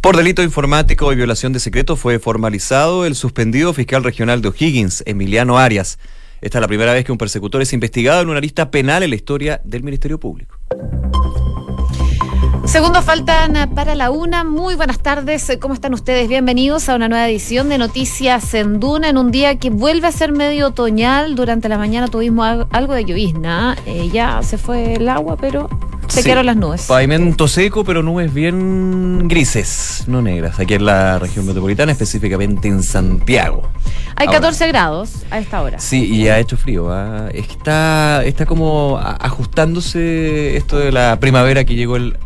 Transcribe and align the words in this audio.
Por 0.00 0.16
delito 0.16 0.44
informático 0.44 1.12
y 1.12 1.16
violación 1.16 1.52
de 1.52 1.58
secreto 1.58 1.96
fue 1.96 2.20
formalizado 2.20 3.04
el 3.04 3.16
suspendido 3.16 3.74
fiscal 3.74 4.04
regional 4.04 4.40
de 4.40 4.48
O'Higgins, 4.48 5.02
Emiliano 5.06 5.58
Arias. 5.58 5.98
Esta 6.40 6.58
es 6.58 6.62
la 6.62 6.68
primera 6.68 6.92
vez 6.92 7.04
que 7.04 7.10
un 7.10 7.18
persecutor 7.18 7.62
es 7.62 7.72
investigado 7.72 8.22
en 8.22 8.28
una 8.28 8.40
lista 8.40 8.70
penal 8.70 9.02
en 9.02 9.10
la 9.10 9.16
historia 9.16 9.60
del 9.64 9.82
Ministerio 9.82 10.20
Público. 10.20 10.57
Segundos 12.68 13.02
faltan 13.02 13.70
para 13.74 13.94
la 13.94 14.10
una. 14.10 14.44
Muy 14.44 14.74
buenas 14.74 14.98
tardes. 14.98 15.50
¿Cómo 15.58 15.72
están 15.72 15.94
ustedes? 15.94 16.28
Bienvenidos 16.28 16.90
a 16.90 16.96
una 16.96 17.08
nueva 17.08 17.26
edición 17.26 17.70
de 17.70 17.78
Noticias 17.78 18.52
en 18.52 18.78
Duna 18.78 19.08
en 19.08 19.16
un 19.16 19.30
día 19.30 19.56
que 19.56 19.70
vuelve 19.70 20.06
a 20.06 20.12
ser 20.12 20.32
medio 20.32 20.66
otoñal. 20.66 21.34
Durante 21.34 21.70
la 21.70 21.78
mañana 21.78 22.08
tuvimos 22.08 22.66
algo 22.70 22.92
de 22.92 23.06
llovizna. 23.06 23.74
Eh, 23.86 24.10
ya 24.12 24.42
se 24.42 24.58
fue 24.58 24.96
el 24.96 25.08
agua, 25.08 25.38
pero 25.40 25.70
se 26.08 26.22
quedaron 26.22 26.44
las 26.44 26.56
nubes. 26.56 26.82
Pavimento 26.82 27.48
seco, 27.48 27.84
pero 27.84 28.02
nubes 28.02 28.34
bien 28.34 29.28
grises, 29.28 30.04
no 30.06 30.20
negras, 30.20 30.60
aquí 30.60 30.74
en 30.74 30.84
la 30.84 31.18
región 31.18 31.46
metropolitana, 31.46 31.92
específicamente 31.92 32.68
en 32.68 32.82
Santiago. 32.82 33.62
Hay 34.14 34.28
14 34.28 34.68
grados 34.68 35.24
a 35.30 35.38
esta 35.38 35.62
hora. 35.62 35.78
Sí, 35.78 36.04
y 36.04 36.28
ha 36.28 36.38
hecho 36.38 36.58
frío. 36.58 36.90
¿ah? 36.92 37.30
Está, 37.32 38.22
está 38.24 38.44
como 38.44 38.98
ajustándose 38.98 40.56
esto 40.58 40.78
de 40.78 40.92
la 40.92 41.18
primavera 41.18 41.64
que 41.64 41.74
llegó 41.74 41.96
el 41.96 42.18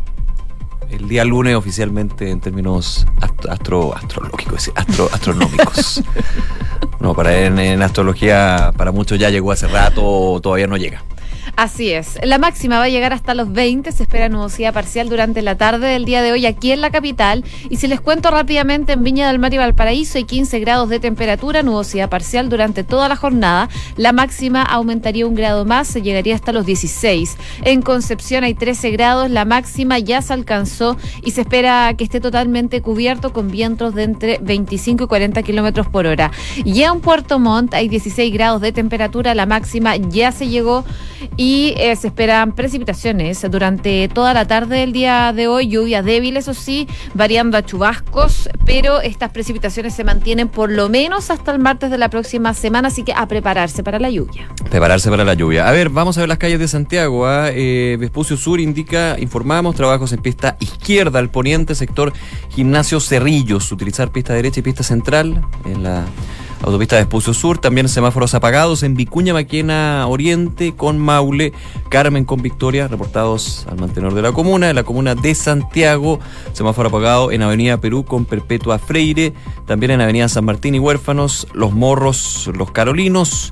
el 0.93 1.07
día 1.07 1.23
lunes 1.23 1.55
oficialmente 1.55 2.29
en 2.29 2.39
términos 2.39 3.05
astro, 3.49 3.95
astrológicos, 3.95 4.71
astro, 4.75 5.09
astronómicos. 5.11 6.03
no, 6.99 7.13
para 7.13 7.45
en, 7.45 7.81
astrología, 7.81 8.71
para 8.77 8.91
muchos 8.91 9.17
ya 9.19 9.29
llegó 9.29 9.51
hace 9.51 9.67
rato, 9.67 10.39
todavía 10.41 10.67
no 10.67 10.77
llega. 10.77 11.03
Así 11.55 11.91
es. 11.91 12.17
La 12.23 12.39
máxima 12.39 12.79
va 12.79 12.85
a 12.85 12.89
llegar 12.89 13.13
hasta 13.13 13.35
los 13.35 13.53
20. 13.53 13.91
Se 13.91 14.03
espera 14.03 14.27
nubosidad 14.27 14.73
parcial 14.73 15.07
durante 15.07 15.43
la 15.43 15.55
tarde 15.55 15.87
del 15.87 16.03
día 16.03 16.23
de 16.23 16.31
hoy 16.31 16.47
aquí 16.47 16.71
en 16.71 16.81
la 16.81 16.89
capital. 16.89 17.45
Y 17.69 17.75
si 17.75 17.87
les 17.87 18.01
cuento 18.01 18.31
rápidamente, 18.31 18.93
en 18.93 19.03
Viña 19.03 19.27
del 19.27 19.37
Mar 19.37 19.53
y 19.53 19.57
Valparaíso 19.57 20.17
hay 20.17 20.23
15 20.23 20.59
grados 20.59 20.89
de 20.89 20.99
temperatura, 20.99 21.61
nubosidad 21.61 22.09
parcial 22.09 22.49
durante 22.49 22.83
toda 22.83 23.07
la 23.07 23.15
jornada. 23.15 23.69
La 23.97 24.13
máxima 24.13 24.63
aumentaría 24.63 25.27
un 25.27 25.35
grado 25.35 25.63
más, 25.63 25.87
se 25.87 26.01
llegaría 26.01 26.33
hasta 26.33 26.53
los 26.53 26.65
16. 26.65 27.37
En 27.65 27.83
Concepción 27.83 28.43
hay 28.43 28.55
13 28.55 28.89
grados, 28.89 29.29
la 29.29 29.45
máxima 29.45 29.99
ya 29.99 30.23
se 30.23 30.33
alcanzó 30.33 30.97
y 31.21 31.31
se 31.31 31.41
espera 31.41 31.93
que 31.95 32.03
esté 32.03 32.19
totalmente 32.19 32.81
cubierto 32.81 33.31
con 33.31 33.51
vientos 33.51 33.93
de 33.93 34.03
entre 34.03 34.39
25 34.41 35.03
y 35.03 35.07
40 35.07 35.43
kilómetros 35.43 35.87
por 35.87 36.07
hora. 36.07 36.31
Ya 36.65 36.87
en 36.87 36.99
Puerto 36.99 37.37
Montt 37.37 37.75
hay 37.75 37.89
16 37.89 38.33
grados 38.33 38.59
de 38.61 38.71
temperatura, 38.71 39.35
la 39.35 39.45
máxima 39.45 39.95
ya 39.97 40.31
se 40.31 40.47
llegó 40.47 40.83
eh, 41.77 41.95
se 41.95 42.07
esperan 42.07 42.53
precipitaciones 42.53 43.45
durante 43.49 44.07
toda 44.07 44.33
la 44.33 44.45
tarde 44.45 44.77
del 44.77 44.93
día 44.93 45.33
de 45.33 45.47
hoy, 45.47 45.67
lluvia 45.67 46.01
débil, 46.01 46.37
eso 46.37 46.53
sí, 46.53 46.87
variando 47.13 47.57
a 47.57 47.63
chubascos, 47.63 48.49
pero 48.65 49.01
estas 49.01 49.31
precipitaciones 49.31 49.93
se 49.93 50.03
mantienen 50.03 50.47
por 50.47 50.71
lo 50.71 50.89
menos 50.89 51.31
hasta 51.31 51.51
el 51.51 51.59
martes 51.59 51.91
de 51.91 51.97
la 51.97 52.09
próxima 52.09 52.53
semana, 52.53 52.87
así 52.87 53.03
que 53.03 53.13
a 53.13 53.27
prepararse 53.27 53.83
para 53.83 53.99
la 53.99 54.09
lluvia. 54.09 54.47
Prepararse 54.69 55.09
para 55.09 55.23
la 55.23 55.33
lluvia. 55.33 55.67
A 55.67 55.71
ver, 55.71 55.89
vamos 55.89 56.17
a 56.17 56.21
ver 56.21 56.29
las 56.29 56.37
calles 56.37 56.59
de 56.59 56.67
Santiago. 56.67 57.25
¿ah? 57.25 57.49
Eh, 57.51 57.97
Vespucio 57.99 58.37
Sur 58.37 58.59
indica, 58.59 59.17
informamos, 59.19 59.75
trabajos 59.75 60.13
en 60.13 60.21
pista 60.21 60.55
izquierda 60.59 61.19
al 61.19 61.29
poniente, 61.29 61.75
sector 61.75 62.13
Gimnasio 62.49 62.99
Cerrillos, 62.99 63.71
utilizar 63.71 64.11
pista 64.11 64.33
derecha 64.33 64.59
y 64.59 64.63
pista 64.63 64.83
central 64.83 65.45
en 65.65 65.83
la 65.83 66.05
Autopista 66.63 66.95
de 66.95 67.01
Espucio 67.01 67.33
Sur, 67.33 67.57
también 67.57 67.89
semáforos 67.89 68.33
apagados 68.33 68.83
en 68.83 68.95
Vicuña 68.95 69.33
Maquena 69.33 70.07
Oriente 70.07 70.73
con 70.73 70.97
Maule, 70.97 71.51
Carmen 71.89 72.23
con 72.23 72.41
Victoria, 72.41 72.87
reportados 72.87 73.67
al 73.69 73.79
mantenedor 73.79 74.13
de 74.13 74.21
la 74.21 74.31
comuna, 74.31 74.69
en 74.69 74.75
la 74.77 74.83
comuna 74.83 75.13
de 75.13 75.35
Santiago, 75.35 76.21
semáforo 76.53 76.87
apagado 76.87 77.33
en 77.33 77.41
Avenida 77.41 77.81
Perú 77.81 78.05
con 78.05 78.23
Perpetua 78.23 78.79
Freire, 78.79 79.33
también 79.67 79.91
en 79.91 79.99
Avenida 80.01 80.29
San 80.29 80.45
Martín 80.45 80.73
y 80.73 80.79
Huérfanos, 80.79 81.47
Los 81.53 81.73
Morros, 81.73 82.49
Los 82.55 82.71
Carolinos, 82.71 83.51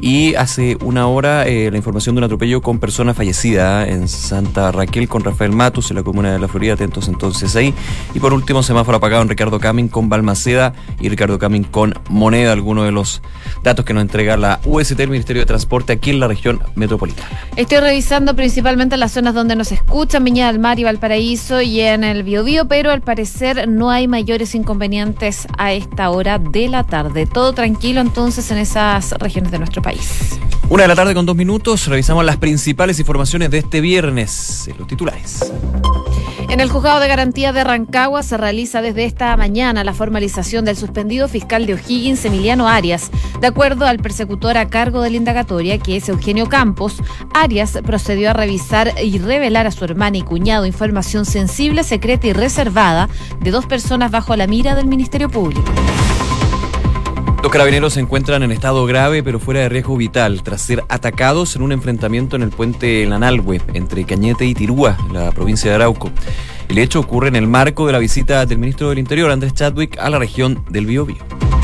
y 0.00 0.34
hace 0.34 0.76
una 0.82 1.06
hora 1.06 1.46
eh, 1.46 1.70
la 1.70 1.76
información 1.76 2.14
de 2.14 2.20
un 2.20 2.24
atropello 2.24 2.60
con 2.60 2.78
persona 2.78 3.14
fallecida 3.14 3.86
en 3.86 4.08
Santa 4.08 4.72
Raquel 4.72 5.08
con 5.08 5.22
Rafael 5.22 5.52
Matus 5.52 5.90
en 5.90 5.96
la 5.96 6.02
comuna 6.02 6.32
de 6.32 6.38
La 6.38 6.48
Florida. 6.48 6.74
Atentos 6.74 7.08
entonces 7.08 7.54
ahí. 7.56 7.74
Y 8.14 8.20
por 8.20 8.32
último, 8.32 8.62
semáforo 8.62 8.98
apagado 8.98 9.22
en 9.22 9.28
Ricardo 9.28 9.60
Camin 9.60 9.88
con 9.88 10.08
Balmaceda 10.08 10.72
y 11.00 11.08
Ricardo 11.08 11.38
Camin 11.38 11.64
con 11.64 11.94
Moneda. 12.08 12.52
Algunos 12.52 12.84
de 12.84 12.92
los 12.92 13.22
datos 13.62 13.84
que 13.84 13.94
nos 13.94 14.02
entrega 14.02 14.36
la 14.36 14.60
UST, 14.64 14.98
el 15.00 15.10
Ministerio 15.10 15.42
de 15.42 15.46
Transporte, 15.46 15.92
aquí 15.92 16.10
en 16.10 16.20
la 16.20 16.28
región 16.28 16.60
metropolitana. 16.74 17.28
Estoy 17.56 17.78
revisando 17.78 18.34
principalmente 18.34 18.96
las 18.96 19.12
zonas 19.12 19.34
donde 19.34 19.56
nos 19.56 19.72
escuchan, 19.72 20.24
Viña 20.24 20.46
del 20.46 20.58
Mar 20.58 20.78
y 20.78 20.84
Valparaíso 20.84 21.60
y 21.60 21.80
en 21.80 22.04
el 22.04 22.22
Biobío, 22.22 22.66
pero 22.66 22.90
al 22.90 23.02
parecer 23.02 23.68
no 23.68 23.90
hay 23.90 24.08
mayores 24.08 24.54
inconvenientes 24.54 25.46
a 25.58 25.72
esta 25.72 26.10
hora 26.10 26.38
de 26.38 26.68
la 26.68 26.84
tarde. 26.84 27.26
Todo 27.26 27.52
tranquilo 27.52 28.00
entonces 28.00 28.50
en 28.50 28.58
esas 28.58 29.12
regiones 29.12 29.52
de 29.52 29.58
nuestro 29.58 29.81
país. 29.82 30.38
Una 30.68 30.84
de 30.84 30.88
la 30.88 30.94
tarde 30.94 31.12
con 31.12 31.26
dos 31.26 31.36
minutos, 31.36 31.86
revisamos 31.86 32.24
las 32.24 32.38
principales 32.38 32.98
informaciones 32.98 33.50
de 33.50 33.58
este 33.58 33.82
viernes 33.82 34.68
en 34.68 34.78
los 34.78 34.86
titulares. 34.86 35.52
En 36.48 36.60
el 36.60 36.70
juzgado 36.70 37.00
de 37.00 37.08
garantía 37.08 37.52
de 37.52 37.64
Rancagua 37.64 38.22
se 38.22 38.36
realiza 38.36 38.82
desde 38.82 39.04
esta 39.04 39.34
mañana 39.36 39.84
la 39.84 39.94
formalización 39.94 40.64
del 40.64 40.76
suspendido 40.76 41.26
fiscal 41.28 41.66
de 41.66 41.74
O'Higgins, 41.74 42.24
Emiliano 42.24 42.68
Arias. 42.68 43.10
De 43.40 43.46
acuerdo 43.46 43.86
al 43.86 43.98
persecutor 43.98 44.58
a 44.58 44.68
cargo 44.68 45.00
de 45.00 45.10
la 45.10 45.16
indagatoria, 45.16 45.78
que 45.78 45.96
es 45.96 46.08
Eugenio 46.08 46.48
Campos, 46.48 47.02
Arias 47.32 47.78
procedió 47.84 48.30
a 48.30 48.34
revisar 48.34 48.92
y 49.02 49.18
revelar 49.18 49.66
a 49.66 49.70
su 49.70 49.84
hermana 49.84 50.18
y 50.18 50.22
cuñado 50.22 50.66
información 50.66 51.24
sensible, 51.24 51.84
secreta 51.84 52.26
y 52.26 52.32
reservada 52.34 53.08
de 53.40 53.50
dos 53.50 53.64
personas 53.64 54.10
bajo 54.10 54.36
la 54.36 54.46
mira 54.46 54.74
del 54.74 54.86
Ministerio 54.86 55.30
Público. 55.30 55.72
Los 57.42 57.50
carabineros 57.50 57.94
se 57.94 58.00
encuentran 58.00 58.44
en 58.44 58.52
estado 58.52 58.86
grave 58.86 59.24
pero 59.24 59.40
fuera 59.40 59.60
de 59.60 59.68
riesgo 59.68 59.96
vital 59.96 60.44
tras 60.44 60.62
ser 60.62 60.84
atacados 60.88 61.56
en 61.56 61.62
un 61.62 61.72
enfrentamiento 61.72 62.36
en 62.36 62.42
el 62.42 62.50
puente 62.50 63.04
Lanalhue 63.04 63.60
entre 63.74 64.04
Cañete 64.04 64.46
y 64.46 64.54
Tirúa, 64.54 64.96
en 65.08 65.14
la 65.14 65.32
provincia 65.32 65.68
de 65.68 65.74
Arauco. 65.74 66.12
El 66.68 66.78
hecho 66.78 67.00
ocurre 67.00 67.28
en 67.28 67.36
el 67.36 67.48
marco 67.48 67.86
de 67.86 67.92
la 67.92 67.98
visita 67.98 68.46
del 68.46 68.58
ministro 68.58 68.90
del 68.90 69.00
Interior, 69.00 69.32
Andrés 69.32 69.54
Chadwick, 69.54 69.98
a 69.98 70.08
la 70.08 70.20
región 70.20 70.64
del 70.70 70.86
Biobío. 70.86 71.61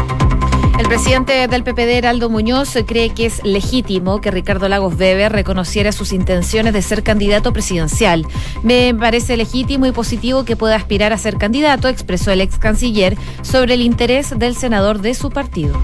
El 0.78 0.87
presidente 0.87 1.49
del 1.49 1.65
PPD, 1.65 1.99
Heraldo 1.99 2.31
Muñoz, 2.31 2.78
cree 2.87 3.11
que 3.11 3.27
es 3.27 3.43
legítimo 3.43 4.21
que 4.21 4.31
Ricardo 4.31 4.69
Lagos 4.69 4.94
Weber 4.94 5.33
reconociera 5.33 5.91
sus 5.91 6.12
intenciones 6.12 6.72
de 6.72 6.83
ser 6.83 7.03
candidato 7.03 7.53
presidencial. 7.53 8.25
Me 8.62 8.94
parece 8.94 9.37
legítimo 9.37 9.87
y 9.87 9.93
positivo 9.93 10.44
que 10.44 10.55
pueda 10.55 10.77
aspirar 10.77 11.12
a 11.12 11.19
ser 11.19 11.37
candidato, 11.37 11.88
expresó 11.88 12.31
el 12.31 12.41
ex 12.41 12.59
canciller 12.59 13.17
sobre 13.43 13.75
el 13.75 13.83
interés 13.83 14.38
del 14.38 14.55
senador 14.55 15.00
de 15.00 15.15
su 15.15 15.31
partido. 15.31 15.77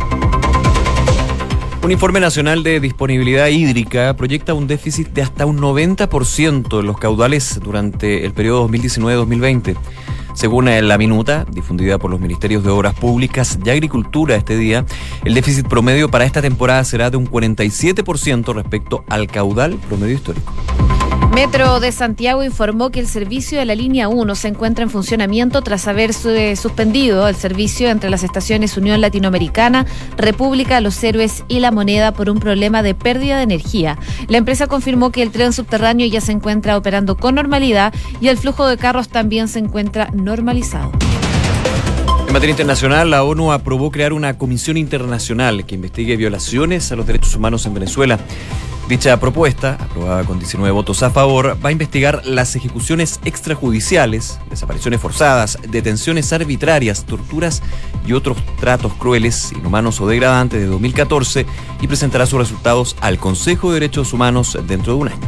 Un 1.83 1.91
informe 1.91 2.21
nacional 2.21 2.63
de 2.63 2.79
disponibilidad 2.79 3.49
hídrica 3.49 4.15
proyecta 4.17 4.55
un 4.55 4.69
déficit 4.69 5.09
de 5.09 5.23
hasta 5.23 5.45
un 5.45 5.59
90% 5.59 6.81
en 6.81 6.87
los 6.87 6.99
caudales 6.99 7.61
durante 7.63 8.25
el 8.25 8.33
periodo 8.33 8.69
2019-2020. 8.69 9.77
Según 10.35 10.67
la 10.67 10.99
minuta, 10.99 11.47
difundida 11.51 11.97
por 11.99 12.11
los 12.11 12.21
Ministerios 12.21 12.65
de 12.65 12.71
Obras 12.71 12.95
Públicas 12.95 13.59
y 13.65 13.71
Agricultura 13.71 14.35
este 14.35 14.57
día, 14.57 14.85
el 15.25 15.35
déficit 15.35 15.69
promedio 15.69 16.11
para 16.11 16.25
esta 16.25 16.43
temporada 16.43 16.85
será 16.85 17.09
de 17.09 17.17
un 17.17 17.27
47% 17.27 18.53
respecto 18.53 19.05
al 19.09 19.29
caudal 19.29 19.79
promedio 19.89 20.17
histórico. 20.17 20.53
Metro 21.33 21.81
de 21.81 21.93
Santiago 21.93 22.45
informó 22.45 22.91
que 22.91 23.01
el 23.01 23.07
servicio 23.07 23.59
de 23.59 23.65
la 23.65 23.75
línea 23.75 24.09
1 24.09 24.35
se 24.35 24.49
encuentra 24.49 24.85
en 24.85 24.91
funcionamiento 24.91 25.63
tras 25.63 25.89
haber 25.89 26.13
suspendido 26.13 27.27
el 27.29 27.35
servicio 27.35 27.89
entre 27.89 28.11
las 28.11 28.23
estaciones 28.23 28.77
Unión 28.77 29.01
Latinoamericana, 29.01 29.87
República, 30.17 30.81
Los 30.81 31.03
Héroes 31.03 31.45
y 31.49 31.61
La 31.61 31.71
Moneda 31.71 32.13
por 32.13 32.31
un 32.31 32.39
problema 32.39 32.83
de 32.83 32.95
pérdida 32.95 33.37
de 33.39 33.43
energía. 33.43 33.99
La 34.29 34.39
empresa 34.39 34.67
confirmó 34.67 35.11
que 35.11 35.23
el 35.23 35.31
tren 35.31 35.53
subterráneo 35.53 36.07
ya 36.07 36.21
se 36.21 36.33
encuentra 36.33 36.77
operando 36.77 37.17
con 37.17 37.35
normalidad 37.35 37.93
y 38.21 38.29
el 38.29 38.39
flujo 38.39 38.67
de 38.67 38.77
carros 38.77 39.09
también 39.09 39.49
se 39.49 39.59
encuentra 39.59 40.11
normalizado. 40.13 40.93
En 42.27 42.33
materia 42.33 42.53
internacional, 42.53 43.11
la 43.11 43.23
ONU 43.23 43.53
aprobó 43.53 43.91
crear 43.91 44.13
una 44.13 44.39
comisión 44.39 44.77
internacional 44.77 45.67
que 45.67 45.75
investigue 45.75 46.17
violaciones 46.17 46.91
a 46.91 46.97
los 46.97 47.07
derechos 47.07 47.37
humanos 47.37 47.67
en 47.67 47.75
Venezuela. 47.75 48.19
Dicha 48.89 49.19
propuesta, 49.19 49.79
aprobada 49.81 50.25
con 50.25 50.39
19 50.39 50.71
votos 50.71 51.03
a 51.03 51.09
favor, 51.09 51.57
va 51.65 51.71
a 51.71 51.73
investigar 51.73 52.27
las 52.27 52.55
ejecuciones 52.55 53.19
extrajudiciales, 53.25 54.39
desapariciones 54.51 55.01
forzadas, 55.01 55.59
detenciones 55.71 56.31
arbitrarias, 56.35 57.07
torturas 57.07 57.63
y 58.07 58.13
otros 58.13 58.37
tratos 58.61 58.93
crueles, 58.93 59.53
inhumanos 59.53 60.03
o 60.03 60.07
degradantes 60.07 60.61
de 60.61 60.67
2014 60.67 61.47
y 61.81 61.87
presentará 61.87 62.27
sus 62.27 62.39
resultados 62.39 62.95
al 63.01 63.17
Consejo 63.17 63.69
de 63.69 63.81
Derechos 63.81 64.13
Humanos 64.13 64.59
dentro 64.67 64.93
de 64.93 64.99
un 64.99 65.09
año. 65.09 65.21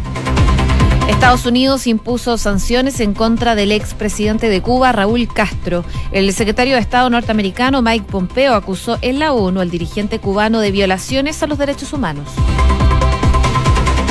Estados 1.08 1.46
Unidos 1.46 1.86
impuso 1.86 2.36
sanciones 2.36 3.00
en 3.00 3.14
contra 3.14 3.54
del 3.54 3.72
expresidente 3.72 4.50
de 4.50 4.60
Cuba, 4.60 4.92
Raúl 4.92 5.28
Castro. 5.32 5.82
El 6.12 6.30
secretario 6.34 6.74
de 6.74 6.80
Estado 6.80 7.08
norteamericano, 7.08 7.80
Mike 7.80 8.06
Pompeo, 8.10 8.54
acusó 8.54 8.98
en 9.00 9.18
la 9.18 9.32
ONU 9.32 9.60
al 9.60 9.70
dirigente 9.70 10.18
cubano 10.18 10.60
de 10.60 10.72
violaciones 10.72 11.42
a 11.42 11.46
los 11.46 11.56
derechos 11.56 11.94
humanos. 11.94 12.28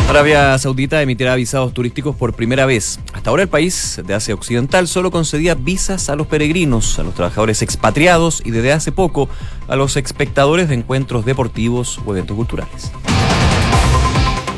Arabia 0.07 0.57
Saudita 0.59 1.01
emitirá 1.01 1.35
visados 1.35 1.73
turísticos 1.73 2.15
por 2.15 2.33
primera 2.33 2.65
vez. 2.65 2.99
Hasta 3.13 3.31
ahora 3.31 3.43
el 3.43 3.49
país 3.49 3.99
de 4.05 4.13
Asia 4.13 4.35
Occidental 4.35 4.87
solo 4.87 5.09
concedía 5.09 5.55
visas 5.55 6.09
a 6.09 6.15
los 6.15 6.27
peregrinos, 6.27 6.99
a 6.99 7.03
los 7.03 7.15
trabajadores 7.15 7.61
expatriados 7.63 8.41
y 8.45 8.51
desde 8.51 8.71
hace 8.71 8.91
poco 8.91 9.27
a 9.67 9.75
los 9.75 9.97
espectadores 9.97 10.69
de 10.69 10.75
encuentros 10.75 11.25
deportivos 11.25 11.99
o 12.05 12.11
eventos 12.11 12.37
culturales. 12.37 12.91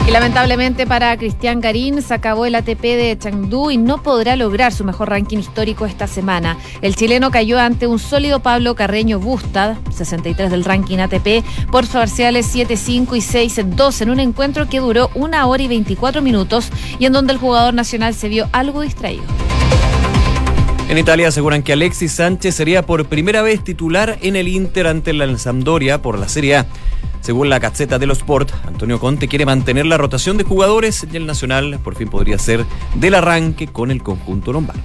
Y 0.07 0.11
lamentablemente 0.11 0.87
para 0.87 1.17
Cristian 1.17 1.59
Garín 1.59 2.01
se 2.01 2.13
acabó 2.13 2.45
el 2.45 2.55
ATP 2.55 2.81
de 2.81 3.17
Chengdu 3.19 3.71
y 3.71 3.77
no 3.77 4.01
podrá 4.01 4.37
lograr 4.37 4.71
su 4.71 4.85
mejor 4.85 5.09
ranking 5.09 5.39
histórico 5.39 5.85
esta 5.85 6.07
semana. 6.07 6.57
El 6.81 6.95
chileno 6.95 7.29
cayó 7.29 7.59
ante 7.59 7.87
un 7.87 7.99
sólido 7.99 8.39
Pablo 8.39 8.73
Carreño 8.73 9.19
Bustad, 9.19 9.75
63 9.93 10.49
del 10.49 10.63
ranking 10.63 10.99
ATP, 10.99 11.43
por 11.69 11.85
parciales 11.87 12.55
7-5 12.55 13.17
y 13.17 13.19
6-2 13.19 14.01
en 14.01 14.09
un 14.11 14.21
encuentro 14.21 14.69
que 14.69 14.79
duró 14.79 15.11
una 15.13 15.45
hora 15.45 15.63
y 15.63 15.67
24 15.67 16.21
minutos 16.21 16.69
y 16.99 17.05
en 17.05 17.11
donde 17.11 17.33
el 17.33 17.39
jugador 17.39 17.73
nacional 17.73 18.13
se 18.13 18.29
vio 18.29 18.47
algo 18.53 18.83
distraído. 18.83 19.25
En 20.87 20.97
Italia 20.97 21.27
aseguran 21.27 21.63
que 21.63 21.73
Alexis 21.73 22.13
Sánchez 22.13 22.55
sería 22.55 22.81
por 22.85 23.07
primera 23.07 23.41
vez 23.41 23.61
titular 23.61 24.17
en 24.21 24.37
el 24.37 24.47
Inter 24.47 24.87
ante 24.87 25.11
la 25.11 25.37
Sampdoria 25.37 26.01
por 26.01 26.17
la 26.17 26.29
Serie 26.29 26.55
A. 26.55 26.65
Según 27.21 27.49
la 27.49 27.59
Gazzetta 27.59 27.99
dello 27.99 28.13
Sport, 28.13 28.51
Antonio 28.65 28.99
Conte 28.99 29.27
quiere 29.27 29.45
mantener 29.45 29.85
la 29.85 29.97
rotación 29.97 30.37
de 30.37 30.43
jugadores 30.43 31.05
y 31.11 31.17
el 31.17 31.25
Nacional 31.25 31.79
por 31.83 31.95
fin 31.95 32.09
podría 32.09 32.37
ser 32.37 32.65
del 32.95 33.15
arranque 33.15 33.67
con 33.67 33.91
el 33.91 34.01
conjunto 34.01 34.53
lombardo. 34.53 34.81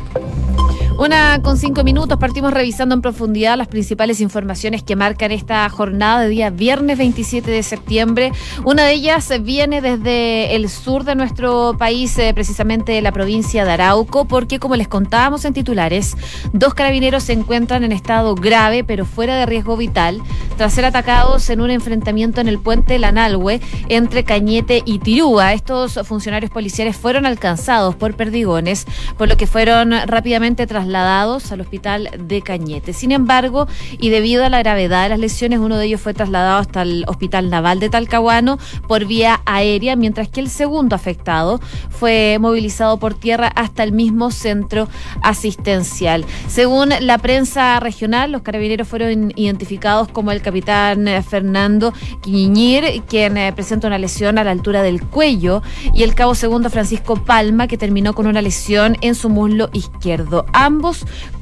Una 1.03 1.43
con 1.43 1.59
cinco 1.59 1.83
minutos, 1.83 2.17
partimos 2.17 2.55
revisando 2.55 2.95
en 2.95 3.03
profundidad 3.03 3.59
las 3.59 3.67
principales 3.67 4.21
informaciones 4.21 4.85
que 4.85 4.95
marcan 4.95 5.33
esta 5.33 5.69
jornada 5.69 6.21
de 6.21 6.29
día 6.29 6.51
viernes 6.51 6.97
27 6.97 7.51
de 7.51 7.65
septiembre. 7.65 8.31
Una 8.65 8.85
de 8.85 8.93
ellas 8.93 9.29
viene 9.43 9.81
desde 9.81 10.55
el 10.55 10.69
sur 10.69 11.03
de 11.03 11.17
nuestro 11.17 11.75
país, 11.77 12.17
eh, 12.19 12.33
precisamente 12.35 13.03
la 13.03 13.11
provincia 13.11 13.65
de 13.65 13.73
Arauco, 13.73 14.27
porque 14.27 14.61
como 14.61 14.77
les 14.77 14.87
contábamos 14.87 15.45
en 15.45 15.55
titulares, 15.55 16.17
dos 16.53 16.73
carabineros 16.73 17.25
se 17.25 17.33
encuentran 17.33 17.83
en 17.83 17.91
estado 17.91 18.37
grave, 18.37 18.85
pero 18.85 19.05
fuera 19.05 19.35
de 19.35 19.45
riesgo 19.45 19.77
vital, 19.77 20.23
tras 20.57 20.73
ser 20.73 20.85
atacados 20.85 21.51
en 21.51 21.63
un 21.63 21.73
enfrentamiento 21.73 22.41
en 22.41 22.47
el 22.47 22.61
puente 22.61 23.01
Lanalhue 23.01 23.61
entre 23.89 24.23
Cañete 24.23 24.85
y 24.85 25.01
Tirúa. 25.01 25.53
Estos 25.53 25.99
funcionarios 26.05 26.53
policiales 26.53 26.97
fueron 26.97 27.27
alcanzados 27.27 27.97
por 27.97 28.15
perdigones, 28.15 28.87
por 29.19 29.27
lo 29.27 29.37
que 29.37 29.49
fueron 29.49 29.91
rápidamente 30.07 30.65
trasladados 30.69 30.92
trasladados 30.93 31.51
al 31.53 31.63
hospital 31.63 32.11
de 32.19 32.43
Cañete. 32.43 32.93
Sin 32.93 33.13
embargo, 33.13 33.67
y 33.99 34.11
debido 34.11 34.45
a 34.45 34.51
la 34.51 34.59
gravedad 34.59 35.05
de 35.05 35.09
las 35.09 35.19
lesiones, 35.19 35.59
uno 35.59 35.79
de 35.79 35.87
ellos 35.87 36.03
fue 36.03 36.13
trasladado 36.13 36.59
hasta 36.59 36.83
el 36.83 37.05
Hospital 37.09 37.49
Naval 37.49 37.81
de 37.81 37.89
Talcahuano 37.89 38.59
por 38.87 39.07
vía 39.07 39.41
aérea, 39.47 39.97
mientras 39.97 40.29
que 40.29 40.41
el 40.41 40.51
segundo 40.51 40.95
afectado 40.95 41.61
fue 41.89 42.37
movilizado 42.39 42.99
por 42.99 43.15
tierra 43.15 43.49
hasta 43.55 43.85
el 43.85 43.93
mismo 43.93 44.31
centro 44.31 44.87
asistencial. 45.23 46.27
Según 46.47 46.91
la 47.01 47.17
prensa 47.17 47.81
regional, 47.81 48.31
los 48.31 48.43
carabineros 48.43 48.87
fueron 48.87 49.33
identificados 49.37 50.09
como 50.09 50.31
el 50.31 50.43
capitán 50.43 51.07
Fernando 51.27 51.95
Quiñir, 52.21 53.03
quien 53.09 53.39
eh, 53.39 53.53
presenta 53.55 53.87
una 53.87 53.97
lesión 53.97 54.37
a 54.37 54.45
la 54.45 54.51
altura 54.51 54.83
del 54.83 55.03
cuello, 55.03 55.63
y 55.95 56.03
el 56.03 56.15
cabo 56.15 56.35
segundo 56.35 56.69
Francisco 56.69 57.17
Palma, 57.17 57.67
que 57.67 57.79
terminó 57.79 58.13
con 58.13 58.27
una 58.27 58.43
lesión 58.43 58.99
en 59.01 59.15
su 59.15 59.31
muslo 59.31 59.71
izquierdo 59.73 60.45
ambos 60.53 60.72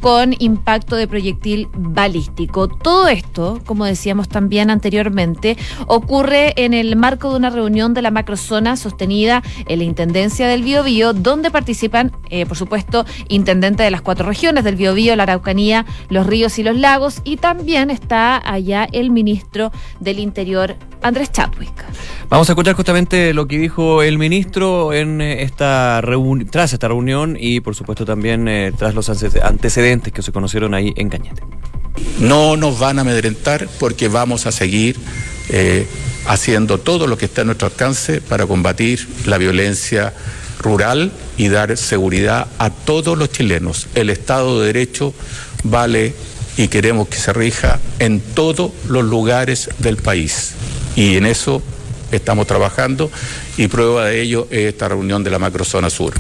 con 0.01 0.35
impacto 0.39 0.97
de 0.97 1.07
proyectil 1.07 1.69
balístico. 1.75 2.69
Todo 2.69 3.09
esto, 3.09 3.61
como 3.67 3.85
decíamos 3.85 4.29
también 4.29 4.71
anteriormente, 4.71 5.57
ocurre 5.87 6.53
en 6.57 6.75
el 6.75 6.97
marco 6.97 7.31
de 7.31 7.37
una 7.37 7.51
reunión 7.51 7.95
de 7.95 8.03
la 8.03 8.11
macrozona 8.11 8.77
sostenida 8.77 9.43
en 9.67 9.79
la 9.79 9.85
Intendencia 9.85 10.49
del 10.49 10.63
Biobío, 10.63 11.13
donde 11.13 11.51
participan, 11.51 12.13
eh, 12.31 12.47
por 12.47 12.57
supuesto, 12.57 13.05
intendentes 13.29 13.85
de 13.85 13.91
las 13.91 14.03
cuatro 14.03 14.27
regiones 14.27 14.65
del 14.65 14.77
Biobío, 14.77 15.15
la 15.17 15.25
Araucanía, 15.25 15.87
los 16.09 16.27
ríos 16.27 16.59
y 16.59 16.63
los 16.63 16.77
lagos, 16.77 17.21
y 17.25 17.37
también 17.37 17.91
está 17.91 18.41
allá 18.45 18.89
el 18.91 19.11
ministro 19.11 19.71
del 20.01 20.19
Interior, 20.19 20.77
Andrés 21.03 21.31
Chadwick. 21.33 21.85
Vamos 22.29 22.49
a 22.49 22.53
escuchar 22.53 22.75
justamente 22.75 23.35
lo 23.35 23.47
que 23.47 23.59
dijo 23.59 24.03
el 24.03 24.19
ministro 24.19 24.93
en 24.93 25.21
eh, 25.21 25.43
esta 25.43 26.01
tras 26.51 26.73
esta 26.73 26.89
reunión 26.89 27.37
y 27.39 27.61
por 27.61 27.75
supuesto 27.75 28.05
también 28.05 28.47
eh, 28.49 28.73
tras 28.77 28.95
los 28.95 29.09
antecedentes 29.43 30.13
que 30.13 30.23
se 30.23 30.33
conocieron 30.33 30.75
ahí 30.75 30.93
en 30.97 31.09
Cañete. 31.09 31.43
No 32.19 32.57
nos 32.57 32.79
van 32.79 32.99
a 32.99 33.03
amedrentar 33.03 33.69
porque 33.79 34.09
vamos 34.09 34.47
a 34.47 34.53
seguir 34.53 34.97
eh, 35.49 35.87
haciendo 36.27 36.79
todo 36.79 37.07
lo 37.07 37.17
que 37.19 37.27
está 37.27 37.43
a 37.43 37.45
nuestro 37.45 37.67
alcance 37.67 38.21
para 38.21 38.47
combatir 38.47 39.07
la 39.27 39.39
violencia 39.39 40.13
rural 40.59 41.13
y 41.37 41.49
dar 41.49 41.77
seguridad 41.77 42.47
a 42.59 42.71
todos 42.71 43.17
los 43.17 43.31
chilenos. 43.31 43.89
El 43.95 44.11
Estado 44.11 44.61
de 44.61 44.67
Derecho 44.67 45.15
vale 45.65 46.15
y 46.57 46.69
queremos 46.69 47.09
que 47.09 47.17
se 47.17 47.33
rija 47.33 47.81
en 47.99 48.21
todos 48.21 48.73
los 48.87 49.05
lugares 49.05 49.71
del 49.79 49.97
país. 49.97 50.53
Y 50.97 51.17
en 51.17 51.27
eso 51.27 51.63
estamos 52.13 52.47
trabajando 52.47 53.11
y 53.57 53.69
prueba 53.69 54.07
de 54.07 54.21
ello 54.21 54.47
es 54.51 54.67
esta 54.67 54.89
reunión 54.89 55.25
de 55.25 55.31
la 55.31 55.39
macrozona 55.39 55.91
sur. 55.91 56.15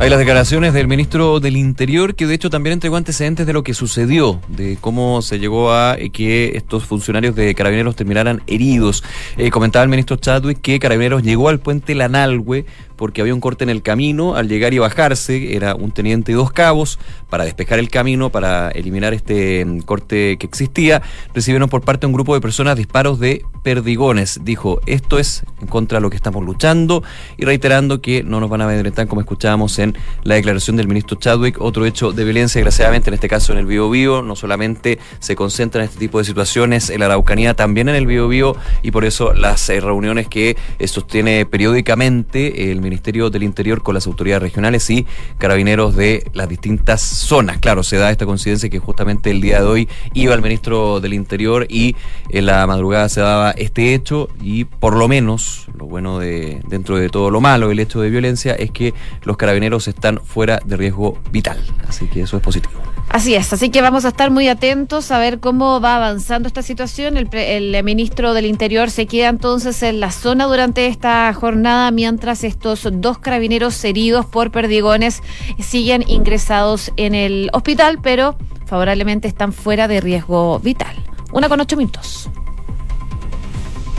Hay 0.00 0.10
las 0.10 0.20
declaraciones 0.20 0.74
del 0.74 0.86
ministro 0.86 1.40
del 1.40 1.56
Interior, 1.56 2.14
que 2.14 2.28
de 2.28 2.34
hecho 2.34 2.50
también 2.50 2.74
entregó 2.74 2.94
antecedentes 2.94 3.48
de 3.48 3.52
lo 3.52 3.64
que 3.64 3.74
sucedió, 3.74 4.40
de 4.46 4.78
cómo 4.80 5.22
se 5.22 5.40
llegó 5.40 5.72
a 5.72 5.96
eh, 5.98 6.10
que 6.10 6.56
estos 6.56 6.84
funcionarios 6.84 7.34
de 7.34 7.52
Carabineros 7.56 7.96
terminaran 7.96 8.40
heridos. 8.46 9.02
Eh, 9.36 9.50
comentaba 9.50 9.82
el 9.82 9.88
ministro 9.88 10.14
Chadwick 10.14 10.60
que 10.60 10.78
Carabineros 10.78 11.24
llegó 11.24 11.48
al 11.48 11.58
puente 11.58 11.96
Lanalhue 11.96 12.64
porque 12.94 13.22
había 13.22 13.34
un 13.34 13.40
corte 13.40 13.64
en 13.64 13.70
el 13.70 13.82
camino. 13.82 14.36
Al 14.36 14.48
llegar 14.48 14.72
y 14.72 14.78
bajarse, 14.78 15.56
era 15.56 15.74
un 15.74 15.90
teniente 15.90 16.30
y 16.30 16.34
dos 16.36 16.52
cabos 16.52 17.00
para 17.28 17.44
despejar 17.44 17.80
el 17.80 17.88
camino, 17.88 18.30
para 18.30 18.70
eliminar 18.70 19.14
este 19.14 19.64
mm, 19.64 19.80
corte 19.80 20.36
que 20.38 20.46
existía. 20.46 21.02
Recibieron 21.34 21.68
por 21.68 21.82
parte 21.82 22.02
de 22.02 22.06
un 22.06 22.12
grupo 22.12 22.34
de 22.34 22.40
personas 22.40 22.76
disparos 22.76 23.18
de 23.18 23.44
perdigones. 23.68 24.40
Dijo, 24.44 24.80
esto 24.86 25.18
es 25.18 25.42
en 25.60 25.66
contra 25.66 26.00
lo 26.00 26.08
que 26.08 26.16
estamos 26.16 26.42
luchando 26.42 27.02
y 27.36 27.44
reiterando 27.44 28.00
que 28.00 28.22
no 28.22 28.40
nos 28.40 28.48
van 28.48 28.62
a 28.62 28.64
amedrentar 28.64 29.06
como 29.08 29.20
escuchábamos 29.20 29.78
en 29.78 29.94
la 30.22 30.36
declaración 30.36 30.76
del 30.78 30.88
ministro 30.88 31.18
Chadwick. 31.18 31.60
Otro 31.60 31.84
hecho 31.84 32.12
de 32.12 32.24
violencia, 32.24 32.60
desgraciadamente, 32.60 33.10
en 33.10 33.14
este 33.14 33.28
caso 33.28 33.52
en 33.52 33.58
el 33.58 33.66
Bio 33.66 33.90
Bio, 33.90 34.22
no 34.22 34.36
solamente 34.36 34.98
se 35.18 35.36
concentra 35.36 35.82
en 35.82 35.88
este 35.90 35.98
tipo 35.98 36.16
de 36.16 36.24
situaciones 36.24 36.88
en 36.88 37.00
la 37.00 37.06
Araucanía, 37.06 37.52
también 37.52 37.90
en 37.90 37.96
el 37.96 38.06
Bio 38.06 38.26
Bio 38.26 38.56
y 38.80 38.90
por 38.90 39.04
eso 39.04 39.34
las 39.34 39.68
eh, 39.68 39.80
reuniones 39.80 40.28
que 40.28 40.56
eh, 40.78 40.88
sostiene 40.88 41.44
periódicamente 41.44 42.72
el 42.72 42.80
Ministerio 42.80 43.28
del 43.28 43.42
Interior 43.42 43.82
con 43.82 43.94
las 43.94 44.06
autoridades 44.06 44.44
regionales 44.44 44.88
y 44.88 45.04
carabineros 45.36 45.94
de 45.94 46.24
las 46.32 46.48
distintas 46.48 47.02
zonas. 47.02 47.58
Claro, 47.58 47.82
se 47.82 47.98
da 47.98 48.10
esta 48.10 48.24
coincidencia 48.24 48.70
que 48.70 48.78
justamente 48.78 49.30
el 49.30 49.42
día 49.42 49.60
de 49.60 49.66
hoy 49.66 49.88
iba 50.14 50.32
el 50.32 50.40
ministro 50.40 51.00
del 51.00 51.12
Interior 51.12 51.66
y 51.68 51.96
en 52.30 52.46
la 52.46 52.66
madrugada 52.66 53.10
se 53.10 53.20
daba 53.20 53.54
este 53.58 53.94
hecho 53.94 54.28
y 54.40 54.64
por 54.64 54.96
lo 54.96 55.08
menos, 55.08 55.66
lo 55.76 55.86
bueno 55.86 56.18
de 56.18 56.60
dentro 56.68 56.96
de 56.96 57.08
todo 57.08 57.30
lo 57.30 57.40
malo, 57.40 57.70
el 57.70 57.78
hecho 57.78 58.00
de 58.00 58.10
violencia 58.10 58.54
es 58.54 58.70
que 58.70 58.94
los 59.22 59.36
carabineros 59.36 59.88
están 59.88 60.20
fuera 60.24 60.60
de 60.64 60.76
riesgo 60.76 61.18
vital. 61.30 61.58
Así 61.88 62.06
que 62.06 62.22
eso 62.22 62.36
es 62.36 62.42
positivo. 62.42 62.80
Así 63.08 63.34
es, 63.34 63.52
así 63.54 63.70
que 63.70 63.80
vamos 63.80 64.04
a 64.04 64.08
estar 64.08 64.30
muy 64.30 64.48
atentos 64.48 65.10
a 65.10 65.18
ver 65.18 65.40
cómo 65.40 65.80
va 65.80 65.96
avanzando 65.96 66.46
esta 66.46 66.62
situación. 66.62 67.16
El, 67.16 67.28
el, 67.34 67.82
ministro 67.82 68.34
del 68.34 68.44
Interior 68.44 68.90
se 68.90 69.06
queda 69.06 69.28
entonces 69.28 69.82
en 69.82 69.98
la 69.98 70.10
zona 70.10 70.44
durante 70.44 70.86
esta 70.86 71.32
jornada 71.32 71.90
mientras 71.90 72.44
estos 72.44 72.86
dos 72.92 73.18
carabineros 73.18 73.82
heridos 73.82 74.26
por 74.26 74.50
perdigones 74.50 75.22
siguen 75.58 76.04
ingresados 76.06 76.92
en 76.96 77.14
el 77.14 77.48
hospital, 77.54 77.98
pero 78.02 78.36
favorablemente 78.66 79.26
están 79.26 79.54
fuera 79.54 79.88
de 79.88 80.00
riesgo 80.00 80.58
vital. 80.58 80.96
Una 81.32 81.48
con 81.48 81.60
ocho 81.60 81.76
minutos. 81.76 82.28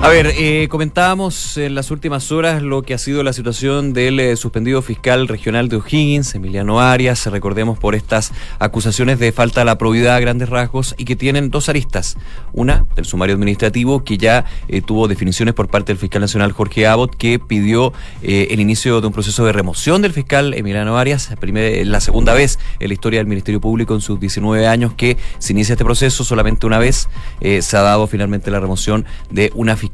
A 0.00 0.10
ver, 0.10 0.32
eh, 0.38 0.68
comentábamos 0.70 1.58
en 1.58 1.74
las 1.74 1.90
últimas 1.90 2.30
horas 2.30 2.62
lo 2.62 2.82
que 2.82 2.94
ha 2.94 2.98
sido 2.98 3.24
la 3.24 3.32
situación 3.32 3.92
del 3.92 4.20
eh, 4.20 4.36
suspendido 4.36 4.80
fiscal 4.80 5.26
regional 5.26 5.68
de 5.68 5.76
O'Higgins, 5.76 6.36
Emiliano 6.36 6.80
Arias, 6.80 7.26
recordemos 7.26 7.80
por 7.80 7.96
estas 7.96 8.32
acusaciones 8.60 9.18
de 9.18 9.32
falta 9.32 9.62
de 9.62 9.64
la 9.66 9.76
probidad 9.76 10.14
a 10.14 10.20
grandes 10.20 10.48
rasgos 10.48 10.94
y 10.98 11.04
que 11.04 11.16
tienen 11.16 11.50
dos 11.50 11.68
aristas. 11.68 12.16
Una, 12.52 12.86
del 12.94 13.06
sumario 13.06 13.34
administrativo, 13.34 14.04
que 14.04 14.18
ya 14.18 14.44
eh, 14.68 14.82
tuvo 14.82 15.08
definiciones 15.08 15.52
por 15.52 15.68
parte 15.68 15.92
del 15.92 15.98
fiscal 15.98 16.22
nacional 16.22 16.52
Jorge 16.52 16.86
Abbott, 16.86 17.16
que 17.16 17.40
pidió 17.40 17.92
el 18.22 18.60
inicio 18.60 19.00
de 19.00 19.06
un 19.08 19.12
proceso 19.12 19.44
de 19.44 19.52
remoción 19.52 20.00
del 20.00 20.12
fiscal 20.12 20.54
Emiliano 20.54 20.96
Arias, 20.96 21.30
la 21.42 22.00
segunda 22.00 22.34
vez 22.34 22.58
en 22.78 22.88
la 22.88 22.94
historia 22.94 23.18
del 23.18 23.26
Ministerio 23.26 23.60
Público 23.60 23.94
en 23.94 24.00
sus 24.00 24.20
19 24.20 24.66
años 24.68 24.94
que 24.94 25.16
se 25.38 25.52
inicia 25.52 25.72
este 25.72 25.84
proceso, 25.84 26.24
solamente 26.24 26.66
una 26.66 26.78
vez 26.78 27.08
se 27.40 27.76
ha 27.76 27.82
dado 27.82 28.06
finalmente 28.06 28.50
la 28.50 28.60
remoción 28.60 29.04
de 29.30 29.50
una 29.54 29.76
fiscal 29.76 29.87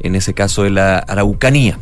en 0.00 0.14
ese 0.14 0.34
caso 0.34 0.62
de 0.62 0.70
la 0.70 0.98
Araucanía. 0.98 1.78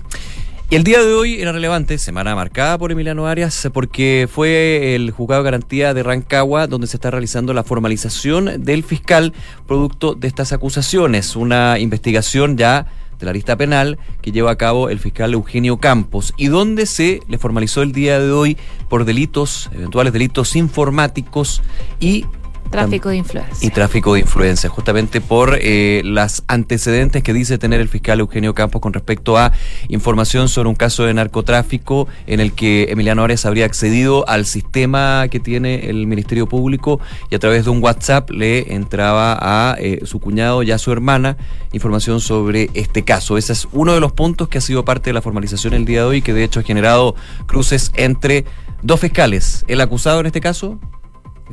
Y 0.73 0.77
el 0.77 0.85
día 0.85 1.03
de 1.03 1.13
hoy 1.13 1.39
era 1.39 1.53
relevante, 1.53 1.99
semana 1.99 2.35
marcada 2.35 2.79
por 2.79 2.91
Emiliano 2.93 3.27
Arias, 3.27 3.69
porque 3.75 4.27
fue 4.33 4.95
el 4.95 5.11
juzgado 5.11 5.43
de 5.43 5.45
garantía 5.45 5.93
de 5.93 6.03
Rancagua 6.03 6.67
donde 6.67 6.87
se 6.87 6.97
está 6.97 7.11
realizando 7.11 7.53
la 7.53 7.63
formalización 7.63 8.65
del 8.65 8.83
fiscal 8.83 9.35
producto 9.67 10.15
de 10.15 10.29
estas 10.29 10.55
acusaciones. 10.55 11.37
Una 11.37 11.79
investigación 11.79 12.57
ya 12.57 12.87
de 13.19 13.27
la 13.27 13.35
lista 13.35 13.55
penal 13.57 13.99
que 14.23 14.33
lleva 14.33 14.51
a 14.51 14.57
cabo 14.57 14.89
el 14.89 14.99
fiscal 14.99 15.35
Eugenio 15.35 15.77
Campos 15.77 16.33
y 16.39 16.47
donde 16.47 16.87
se 16.87 17.21
le 17.29 17.37
formalizó 17.37 17.83
el 17.83 17.93
día 17.93 18.19
de 18.19 18.33
hoy 18.33 18.57
por 18.89 19.05
delitos, 19.05 19.69
eventuales 19.75 20.15
delitos 20.15 20.57
informáticos 20.57 21.61
y 22.01 22.25
Tráfico 22.73 23.11
de 23.11 23.17
influencia. 23.17 23.69
Y 23.69 23.71
tráfico 23.71 24.15
de 24.15 24.21
influencia, 24.21 24.71
justamente 24.71 25.21
por 25.21 25.59
eh, 25.61 26.01
las 26.07 26.43
antecedentes 26.49 27.23
que 27.23 27.35
dice 27.35 27.59
tener 27.59 27.83
el 27.83 27.89
fiscal 27.89 28.19
Eugenio 28.21 28.55
Campos 28.55 28.81
con 28.81 28.95
respecto 28.95 29.37
a 29.37 29.53
información 29.89 30.49
sobre 30.49 30.71
un 30.71 30.75
caso 30.75 31.05
de 31.05 31.13
narcotráfico 31.13 32.09
en 32.27 32.41
el 32.41 32.55
que 32.55 32.87
Emiliano 32.91 33.23
Arias 33.23 33.45
habría 33.45 33.67
accedido 33.67 34.27
al 34.27 34.47
sistema 34.47 35.29
que 35.31 35.39
tiene 35.39 35.91
el 35.91 36.07
Ministerio 36.07 36.49
Público 36.49 36.99
y 37.31 37.35
a 37.35 37.39
través 37.39 37.65
de 37.65 37.71
un 37.71 37.83
WhatsApp 37.83 38.31
le 38.31 38.75
entraba 38.75 39.39
a 39.39 39.77
eh, 39.79 40.01
su 40.05 40.19
cuñado 40.19 40.63
y 40.63 40.73
a 40.73 40.79
su 40.79 40.93
hermana 40.93 41.37
información 41.73 42.21
sobre 42.21 42.71
este 42.73 43.05
caso. 43.05 43.37
Ese 43.37 43.53
es 43.53 43.69
uno 43.73 43.93
de 43.93 44.01
los 44.01 44.13
puntos 44.13 44.49
que 44.49 44.57
ha 44.57 44.63
sido 44.63 44.83
parte 44.85 45.11
de 45.11 45.15
la 45.15 45.21
formalización 45.21 45.75
el 45.75 45.85
día 45.85 46.01
de 46.01 46.07
hoy, 46.07 46.23
que 46.23 46.33
de 46.33 46.45
hecho 46.45 46.61
ha 46.61 46.63
generado 46.63 47.15
cruces 47.47 47.93
entre 47.97 48.47
dos 48.83 48.99
fiscales. 48.99 49.67
El 49.69 49.81
acusado 49.83 50.21
en 50.21 50.27
este 50.27 50.41
caso, 50.41 50.79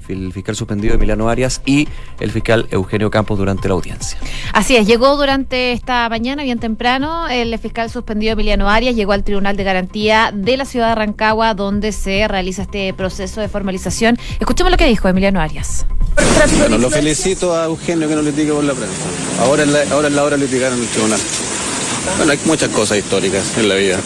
el 0.07 0.33
fiscal 0.33 0.55
suspendido 0.55 0.95
Emiliano 0.95 1.29
Arias 1.29 1.61
y 1.65 1.87
el 2.19 2.31
fiscal 2.31 2.67
Eugenio 2.71 3.11
Campos 3.11 3.37
durante 3.37 3.67
la 3.67 3.73
audiencia. 3.73 4.17
Así 4.53 4.75
es, 4.75 4.87
llegó 4.87 5.17
durante 5.17 5.71
esta 5.71 6.07
mañana, 6.09 6.43
bien 6.43 6.59
temprano, 6.59 7.27
el 7.27 7.57
fiscal 7.59 7.89
suspendido 7.89 8.33
Emiliano 8.33 8.69
Arias 8.69 8.95
llegó 8.95 9.11
al 9.11 9.23
Tribunal 9.23 9.57
de 9.57 9.63
Garantía 9.63 10.31
de 10.33 10.57
la 10.57 10.65
ciudad 10.65 10.89
de 10.89 10.95
Rancagua, 10.95 11.53
donde 11.53 11.91
se 11.91 12.27
realiza 12.27 12.63
este 12.63 12.93
proceso 12.93 13.41
de 13.41 13.49
formalización. 13.49 14.17
Escuchemos 14.39 14.71
lo 14.71 14.77
que 14.77 14.85
dijo 14.85 15.07
Emiliano 15.07 15.39
Arias. 15.41 15.85
Bueno, 16.57 16.77
lo 16.77 16.89
felicito 16.89 17.55
a 17.55 17.65
Eugenio 17.65 18.07
que 18.07 18.15
no 18.15 18.21
litigue 18.21 18.51
por 18.51 18.63
la 18.63 18.73
prensa. 18.73 18.95
Ahora 19.41 19.63
es 19.63 19.69
la, 19.69 19.81
ahora 19.91 20.07
es 20.07 20.13
la 20.13 20.23
hora 20.23 20.37
de 20.37 20.45
litigar 20.45 20.73
en 20.73 20.79
el 20.79 20.87
tribunal. 20.87 21.19
Bueno, 22.17 22.31
hay 22.31 22.39
muchas 22.45 22.69
cosas 22.69 22.97
históricas 22.97 23.57
en 23.57 23.69
la 23.69 23.75
vida. 23.75 23.99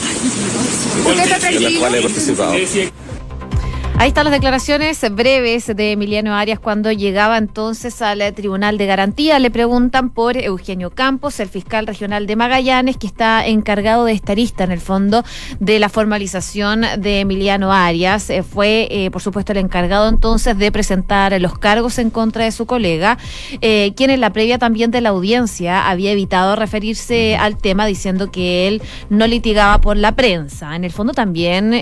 En 1.07 1.63
las 1.63 1.73
cuales 1.79 1.99
he 1.99 2.03
participado. 2.03 2.53
Ahí 3.95 4.07
están 4.07 4.25
las 4.25 4.33
declaraciones 4.33 4.99
breves 5.11 5.67
de 5.67 5.91
Emiliano 5.91 6.35
Arias 6.35 6.59
cuando 6.59 6.91
llegaba 6.91 7.37
entonces 7.37 8.01
al 8.01 8.33
Tribunal 8.33 8.77
de 8.77 8.87
Garantía. 8.87 9.37
Le 9.37 9.51
preguntan 9.51 10.09
por 10.09 10.35
Eugenio 10.35 10.89
Campos, 10.89 11.39
el 11.39 11.47
fiscal 11.47 11.85
regional 11.85 12.25
de 12.25 12.35
Magallanes, 12.35 12.97
que 12.97 13.05
está 13.05 13.45
encargado 13.45 14.05
de 14.05 14.13
esta 14.13 14.33
lista 14.33 14.63
en 14.63 14.71
el 14.71 14.81
fondo 14.81 15.23
de 15.59 15.79
la 15.79 15.89
formalización 15.89 16.81
de 16.97 17.19
Emiliano 17.21 17.71
Arias. 17.71 18.31
Eh, 18.31 18.41
fue, 18.41 18.87
eh, 18.89 19.11
por 19.11 19.21
supuesto, 19.21 19.51
el 19.51 19.59
encargado 19.59 20.09
entonces 20.09 20.57
de 20.57 20.71
presentar 20.71 21.39
los 21.39 21.57
cargos 21.59 21.99
en 21.99 22.09
contra 22.09 22.45
de 22.45 22.51
su 22.51 22.65
colega, 22.65 23.19
eh, 23.61 23.93
quien 23.95 24.09
en 24.09 24.21
la 24.21 24.33
previa 24.33 24.57
también 24.57 24.89
de 24.89 25.01
la 25.01 25.09
audiencia 25.09 25.87
había 25.87 26.11
evitado 26.11 26.55
referirse 26.55 27.37
al 27.37 27.57
tema 27.57 27.85
diciendo 27.85 28.31
que 28.31 28.67
él 28.67 28.81
no 29.09 29.27
litigaba 29.27 29.79
por 29.79 29.97
la 29.97 30.13
prensa. 30.13 30.75
En 30.75 30.83
el 30.83 30.91
fondo 30.91 31.13
también 31.13 31.73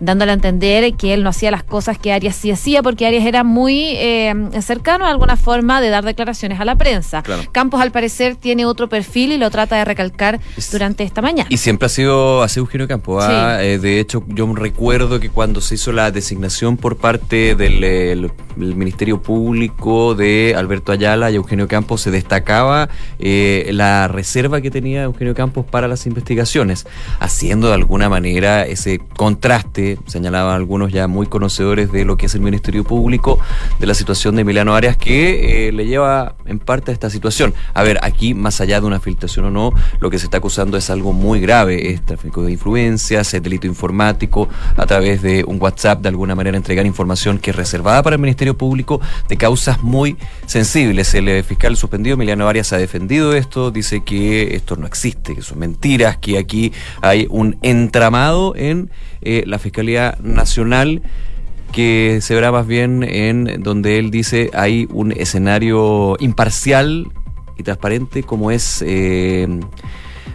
dándole 0.00 0.30
a 0.30 0.34
entender 0.34 0.94
que 0.94 1.12
él 1.12 1.23
no 1.24 1.30
hacía 1.30 1.50
las 1.50 1.64
cosas 1.64 1.98
que 1.98 2.12
Arias 2.12 2.36
sí 2.36 2.52
hacía, 2.52 2.82
porque 2.82 3.06
Arias 3.06 3.26
era 3.26 3.42
muy 3.42 3.94
eh, 3.96 4.32
cercano 4.60 5.06
a 5.06 5.08
alguna 5.08 5.36
forma 5.36 5.80
de 5.80 5.88
dar 5.88 6.04
declaraciones 6.04 6.60
a 6.60 6.64
la 6.64 6.76
prensa. 6.76 7.22
Campos, 7.50 7.80
al 7.80 7.90
parecer, 7.90 8.36
tiene 8.36 8.66
otro 8.66 8.88
perfil 8.88 9.32
y 9.32 9.38
lo 9.38 9.50
trata 9.50 9.76
de 9.76 9.84
recalcar 9.84 10.40
durante 10.70 11.02
esta 11.02 11.22
mañana. 11.22 11.48
Y 11.50 11.56
siempre 11.56 11.86
ha 11.86 11.88
sido 11.88 12.42
así 12.42 12.60
Eugenio 12.60 12.86
Campos. 12.86 13.24
¿ah? 13.26 13.64
Eh, 13.64 13.78
de 13.78 13.98
hecho, 13.98 14.22
yo 14.28 14.52
recuerdo 14.54 15.18
que 15.18 15.30
cuando 15.30 15.60
se 15.60 15.74
hizo 15.74 15.90
la 15.90 16.10
designación 16.10 16.76
por 16.76 16.96
parte 16.96 17.54
del 17.54 18.30
Ministerio 18.56 19.20
Público 19.20 20.14
de 20.14 20.54
Alberto 20.56 20.92
Ayala 20.92 21.30
y 21.30 21.36
Eugenio 21.36 21.66
Campos, 21.66 22.02
se 22.02 22.10
destacaba 22.10 22.88
eh, 23.18 23.70
la 23.72 24.08
reserva 24.08 24.60
que 24.60 24.70
tenía 24.70 25.04
Eugenio 25.04 25.34
Campos 25.34 25.64
para 25.64 25.88
las 25.88 26.06
investigaciones, 26.06 26.86
haciendo 27.18 27.68
de 27.68 27.74
alguna 27.74 28.08
manera 28.08 28.66
ese 28.66 29.00
contraste, 29.16 29.98
señalaban 30.06 30.54
algunos 30.54 30.92
ya 30.92 31.08
muy 31.14 31.26
conocedores 31.26 31.92
de 31.92 32.04
lo 32.04 32.16
que 32.16 32.26
es 32.26 32.34
el 32.34 32.40
Ministerio 32.40 32.84
Público, 32.84 33.38
de 33.78 33.86
la 33.86 33.94
situación 33.94 34.34
de 34.34 34.42
Emiliano 34.42 34.74
Arias, 34.74 34.96
que 34.96 35.68
eh, 35.68 35.72
le 35.72 35.86
lleva 35.86 36.34
en 36.44 36.58
parte 36.58 36.90
a 36.90 36.94
esta 36.94 37.08
situación. 37.08 37.54
A 37.72 37.82
ver, 37.82 37.98
aquí, 38.02 38.34
más 38.34 38.60
allá 38.60 38.80
de 38.80 38.86
una 38.86 39.00
filtración 39.00 39.46
o 39.46 39.50
no, 39.50 39.72
lo 40.00 40.10
que 40.10 40.18
se 40.18 40.26
está 40.26 40.38
acusando 40.38 40.76
es 40.76 40.90
algo 40.90 41.12
muy 41.12 41.40
grave, 41.40 41.92
es 41.92 42.04
tráfico 42.04 42.42
de 42.42 42.52
influencias, 42.52 43.32
delito 43.40 43.66
informático, 43.66 44.48
a 44.76 44.86
través 44.86 45.22
de 45.22 45.44
un 45.44 45.60
WhatsApp, 45.60 46.02
de 46.02 46.08
alguna 46.08 46.34
manera 46.34 46.56
entregar 46.56 46.84
información 46.84 47.38
que 47.38 47.50
es 47.50 47.56
reservada 47.56 48.02
para 48.02 48.16
el 48.16 48.20
Ministerio 48.20 48.58
Público 48.58 49.00
de 49.28 49.36
causas 49.36 49.82
muy 49.82 50.16
sensibles. 50.46 51.14
El 51.14 51.28
eh, 51.28 51.42
fiscal 51.42 51.76
suspendido, 51.76 52.14
Emiliano 52.14 52.48
Arias, 52.48 52.72
ha 52.72 52.78
defendido 52.78 53.34
esto, 53.34 53.70
dice 53.70 54.02
que 54.02 54.56
esto 54.56 54.76
no 54.76 54.86
existe, 54.86 55.34
que 55.34 55.42
son 55.42 55.60
mentiras, 55.60 56.16
que 56.18 56.38
aquí 56.38 56.72
hay 57.00 57.26
un 57.30 57.56
entramado 57.62 58.54
en 58.56 58.90
eh, 59.24 59.44
la 59.46 59.58
Fiscalía 59.58 60.16
Nacional 60.22 61.02
que 61.72 62.20
se 62.20 62.34
verá 62.34 62.52
más 62.52 62.66
bien 62.66 63.02
en 63.02 63.62
donde 63.62 63.98
él 63.98 64.10
dice 64.10 64.50
hay 64.54 64.86
un 64.92 65.10
escenario 65.10 66.16
imparcial 66.20 67.10
y 67.56 67.62
transparente 67.64 68.22
como 68.22 68.52
es 68.52 68.82
eh, 68.86 69.48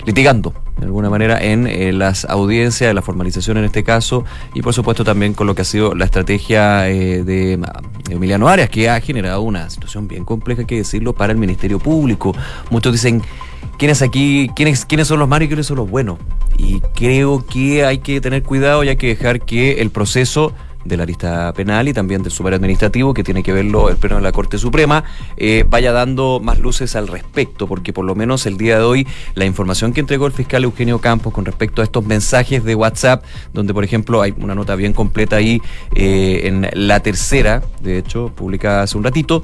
litigando 0.06 0.54
de 0.80 0.86
alguna 0.86 1.10
manera 1.10 1.44
en 1.44 1.68
eh, 1.68 1.92
las 1.92 2.26
audiencias, 2.26 2.94
la 2.96 3.02
formalización 3.02 3.58
en 3.58 3.66
este 3.66 3.84
caso 3.84 4.24
y 4.54 4.62
por 4.62 4.74
supuesto 4.74 5.04
también 5.04 5.34
con 5.34 5.46
lo 5.46 5.56
que 5.56 5.64
ha 5.64 5.66
sido 5.66 5.94
la 5.94 6.06
estrategia 6.06 6.90
eh, 6.90 7.24
de 7.24 7.60
Emiliano 8.10 8.48
Arias 8.48 8.70
que 8.70 8.90
ha 8.90 9.00
generado 9.02 9.42
una 9.42 9.70
situación 9.70 10.08
bien 10.08 10.24
compleja, 10.24 10.62
hay 10.62 10.68
que 10.68 10.78
decirlo, 10.78 11.14
para 11.14 11.34
el 11.34 11.38
Ministerio 11.38 11.80
Público. 11.80 12.34
Muchos 12.70 12.94
dicen, 12.94 13.22
¿quiénes 13.78 14.02
aquí, 14.02 14.50
quiénes, 14.56 14.86
quiénes 14.86 15.08
son 15.08 15.20
los 15.20 15.28
malos 15.28 15.46
y 15.46 15.48
quiénes 15.48 15.66
son 15.66 15.78
los 15.78 15.90
buenos? 15.90 16.20
Y 16.58 16.82
creo 16.96 17.46
que 17.46 17.86
hay 17.86 18.00
que 18.00 18.20
tener 18.22 18.44
cuidado 18.44 18.84
y 18.84 18.90
hay 18.90 18.98
que 18.98 19.08
dejar 19.08 19.42
que 19.42 19.82
el 19.82 19.92
proceso 19.92 20.54
de 20.86 20.98
la 20.98 21.06
lista 21.06 21.54
penal 21.54 21.88
y 21.88 21.94
también 21.94 22.24
del 22.24 22.32
superadministrativo, 22.32 23.14
que 23.14 23.24
tiene 23.24 23.44
que 23.44 23.52
verlo 23.52 23.90
el 23.90 23.98
Pleno 23.98 24.18
de 24.18 24.22
la 24.22 24.32
Corte 24.32 24.58
Suprema, 24.58 25.04
eh, 25.38 25.66
vaya 25.70 25.92
dando 25.92 26.40
más 26.42 26.60
luces 26.60 26.96
al 26.96 27.08
respecto, 27.08 27.68
porque 27.68 27.94
por 27.94 28.06
lo 28.06 28.16
menos 28.16 28.46
el 28.46 28.58
día 28.58 28.78
de 28.78 28.84
hoy 28.84 29.08
la 29.36 29.46
información 29.46 29.94
que 29.94 30.00
entregó 30.00 30.26
el 30.26 30.32
fiscal 30.32 30.64
Eugenio 30.64 31.00
Campos 31.00 31.34
con 31.34 31.46
respecto 31.46 31.82
a 31.82 31.86
estos 31.86 32.06
mensajes 32.06 32.64
de 32.64 32.76
WhatsApp, 32.76 33.24
donde 33.54 33.74
por 33.74 33.84
ejemplo 33.84 34.22
hay 34.22 34.34
una 34.38 34.56
nota 34.56 34.76
bien 34.76 34.94
completa 34.94 35.36
ahí 35.38 35.62
eh, 35.96 36.42
en 36.46 36.68
la 36.74 37.02
tercera, 37.02 37.62
de 37.82 37.98
hecho, 37.98 38.32
publicada 38.36 38.84
hace 38.84 38.98
un 38.98 39.04
ratito, 39.04 39.44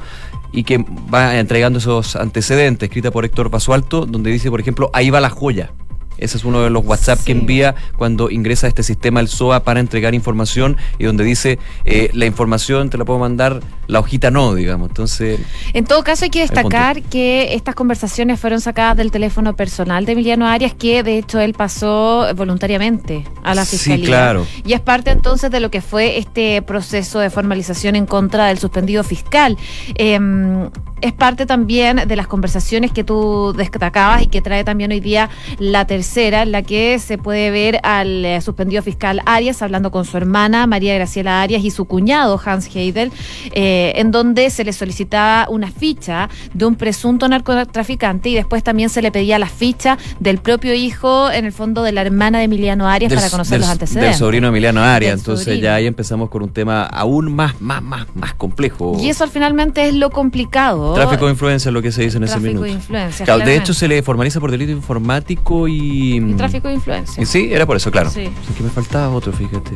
y 0.56 0.64
que 0.64 0.84
va 1.14 1.38
entregando 1.38 1.80
esos 1.80 2.16
antecedentes, 2.16 2.88
escrita 2.88 3.12
por 3.12 3.26
Héctor 3.26 3.50
Basualto, 3.50 4.06
donde 4.06 4.32
dice, 4.32 4.50
por 4.50 4.62
ejemplo, 4.62 4.90
ahí 4.94 5.10
va 5.10 5.20
la 5.20 5.30
joya. 5.30 5.72
Ese 6.18 6.38
es 6.38 6.46
uno 6.46 6.62
de 6.62 6.70
los 6.70 6.86
WhatsApp 6.86 7.20
que 7.24 7.32
envía 7.32 7.76
cuando 7.98 8.30
ingresa 8.30 8.68
a 8.68 8.70
este 8.70 8.84
sistema 8.84 9.20
el 9.20 9.28
SOA 9.28 9.64
para 9.64 9.80
entregar 9.80 10.14
información 10.14 10.78
y 10.98 11.06
donde 11.06 11.24
dice 11.24 11.60
eh, 11.86 12.10
la 12.14 12.26
información 12.26 12.90
te 12.90 12.98
la 12.98 13.06
puedo 13.06 13.20
mandar, 13.20 13.62
la 13.88 14.00
hojita 14.00 14.32
no, 14.32 14.56
digamos. 14.56 14.90
Entonces. 14.90 15.40
En 15.74 15.86
todo 15.86 16.04
caso, 16.04 16.26
hay 16.26 16.32
que 16.32 16.42
destacar 16.42 17.02
que 17.04 17.54
estas 17.54 17.76
conversaciones 17.76 18.40
fueron 18.40 18.62
sacadas 18.62 18.98
del 18.98 19.12
teléfono 19.12 19.56
personal 19.56 20.06
de 20.06 20.14
Emiliano 20.14 20.48
Arias, 20.48 20.74
que 20.74 21.04
de 21.04 21.18
hecho 21.18 21.40
él 21.40 21.54
pasó 21.54 22.28
voluntariamente 22.36 23.26
a 23.44 23.56
la 23.56 23.66
fiscalía. 23.66 24.06
Sí, 24.06 24.10
claro. 24.10 24.46
Y 24.66 24.74
es 24.74 24.82
parte 24.82 25.12
entonces 25.12 25.52
de 25.52 25.60
lo 25.60 25.70
que 25.72 25.82
fue 25.82 26.18
este 26.18 26.62
proceso 26.62 27.20
de 27.20 27.30
formalización 27.30 27.96
en 27.96 28.06
contra 28.06 28.48
del 28.48 28.60
suspendido 28.60 29.04
fiscal. 29.04 29.58
Em, 29.96 30.70
es 31.06 31.14
parte 31.14 31.46
también 31.46 32.08
de 32.08 32.16
las 32.16 32.28
conversaciones 32.28 32.92
que 32.92 33.04
tú 33.04 33.54
destacabas 33.56 34.24
y 34.24 34.28
que 34.28 34.42
trae 34.42 34.64
también 34.64 34.92
hoy 34.92 35.00
día 35.00 35.30
la 35.60 35.86
tercera, 35.86 36.42
en 36.42 36.52
la 36.52 36.64
que 36.64 36.98
se 37.00 37.18
puede 37.18 37.52
ver 37.52 37.80
al 37.84 38.26
eh, 38.26 38.42
suspendido 38.42 38.82
fiscal 38.82 39.22
Arias 39.26 39.62
hablando 39.62 39.92
con 39.92 40.06
su 40.06 40.18
hermana 40.18 40.66
María 40.66 40.96
Graciela 40.96 41.42
Arias 41.42 41.64
y 41.64 41.72
su 41.72 41.86
cuñado 41.86 42.42
Hans 42.44 42.76
Heidel, 42.76 43.12
eh, 43.52 43.94
en 43.96 44.12
donde 44.12 44.50
se 44.50 44.64
le 44.64 44.74
solicitaba 44.74 45.48
una 45.50 45.72
ficha 45.72 46.30
de 46.54 46.66
un 46.66 46.76
presunto 46.76 47.28
narcotraficante 47.28 48.30
y 48.30 48.36
después 48.36 48.64
también 48.64 48.90
se 48.90 49.02
le 49.02 49.12
pedía 49.12 49.38
la 49.38 49.48
ficha 49.48 49.98
del 50.20 50.40
propio 50.40 50.74
hijo, 50.74 51.32
en 51.32 51.46
el 51.46 51.52
fondo 51.52 51.84
de 51.84 51.92
la 51.92 52.02
hermana 52.02 52.40
de 52.40 52.46
Emiliano 52.46 52.88
Arias, 52.88 53.14
para 53.14 53.30
conocer 53.30 53.60
los 53.60 53.70
antecedentes. 53.70 54.12
Del 54.12 54.20
sobrino 54.20 54.48
Emiliano 54.48 54.82
Arias, 54.82 55.20
entonces 55.20 55.62
ya 55.62 55.76
ahí 55.76 55.86
empezamos 55.86 56.30
con 56.30 56.42
un 56.42 56.50
tema 56.50 56.84
aún 56.84 57.34
más, 57.34 57.62
más, 57.62 57.84
más, 57.84 58.08
más 58.16 58.34
complejo. 58.34 58.98
Y 59.00 59.10
eso 59.10 59.28
finalmente 59.28 59.88
es 59.88 59.94
lo 59.94 60.10
complicado. 60.10 60.95
Tráfico 60.96 61.26
de 61.26 61.32
influencia 61.32 61.70
es 61.70 61.74
lo 61.74 61.82
que 61.82 61.92
se 61.92 62.04
dice 62.04 62.18
en 62.18 62.24
ese 62.24 62.40
minuto. 62.40 62.64
De, 62.64 62.72
influencia, 62.72 63.38
de 63.38 63.56
hecho, 63.56 63.74
se 63.74 63.88
le 63.88 64.02
formaliza 64.02 64.40
por 64.40 64.52
delito 64.52 64.72
informático 64.72 65.68
y. 65.68 66.18
Y 66.18 66.34
tráfico 66.34 66.68
de 66.68 66.76
influencia. 66.76 67.22
Y 67.22 67.26
sí, 67.26 67.50
era 67.52 67.66
por 67.66 67.78
eso, 67.78 67.92
claro. 67.92 68.10
Sí. 68.10 68.30
que 68.58 68.64
me 68.64 68.70
faltaba 68.70 69.10
otro, 69.10 69.32
fíjate. 69.34 69.72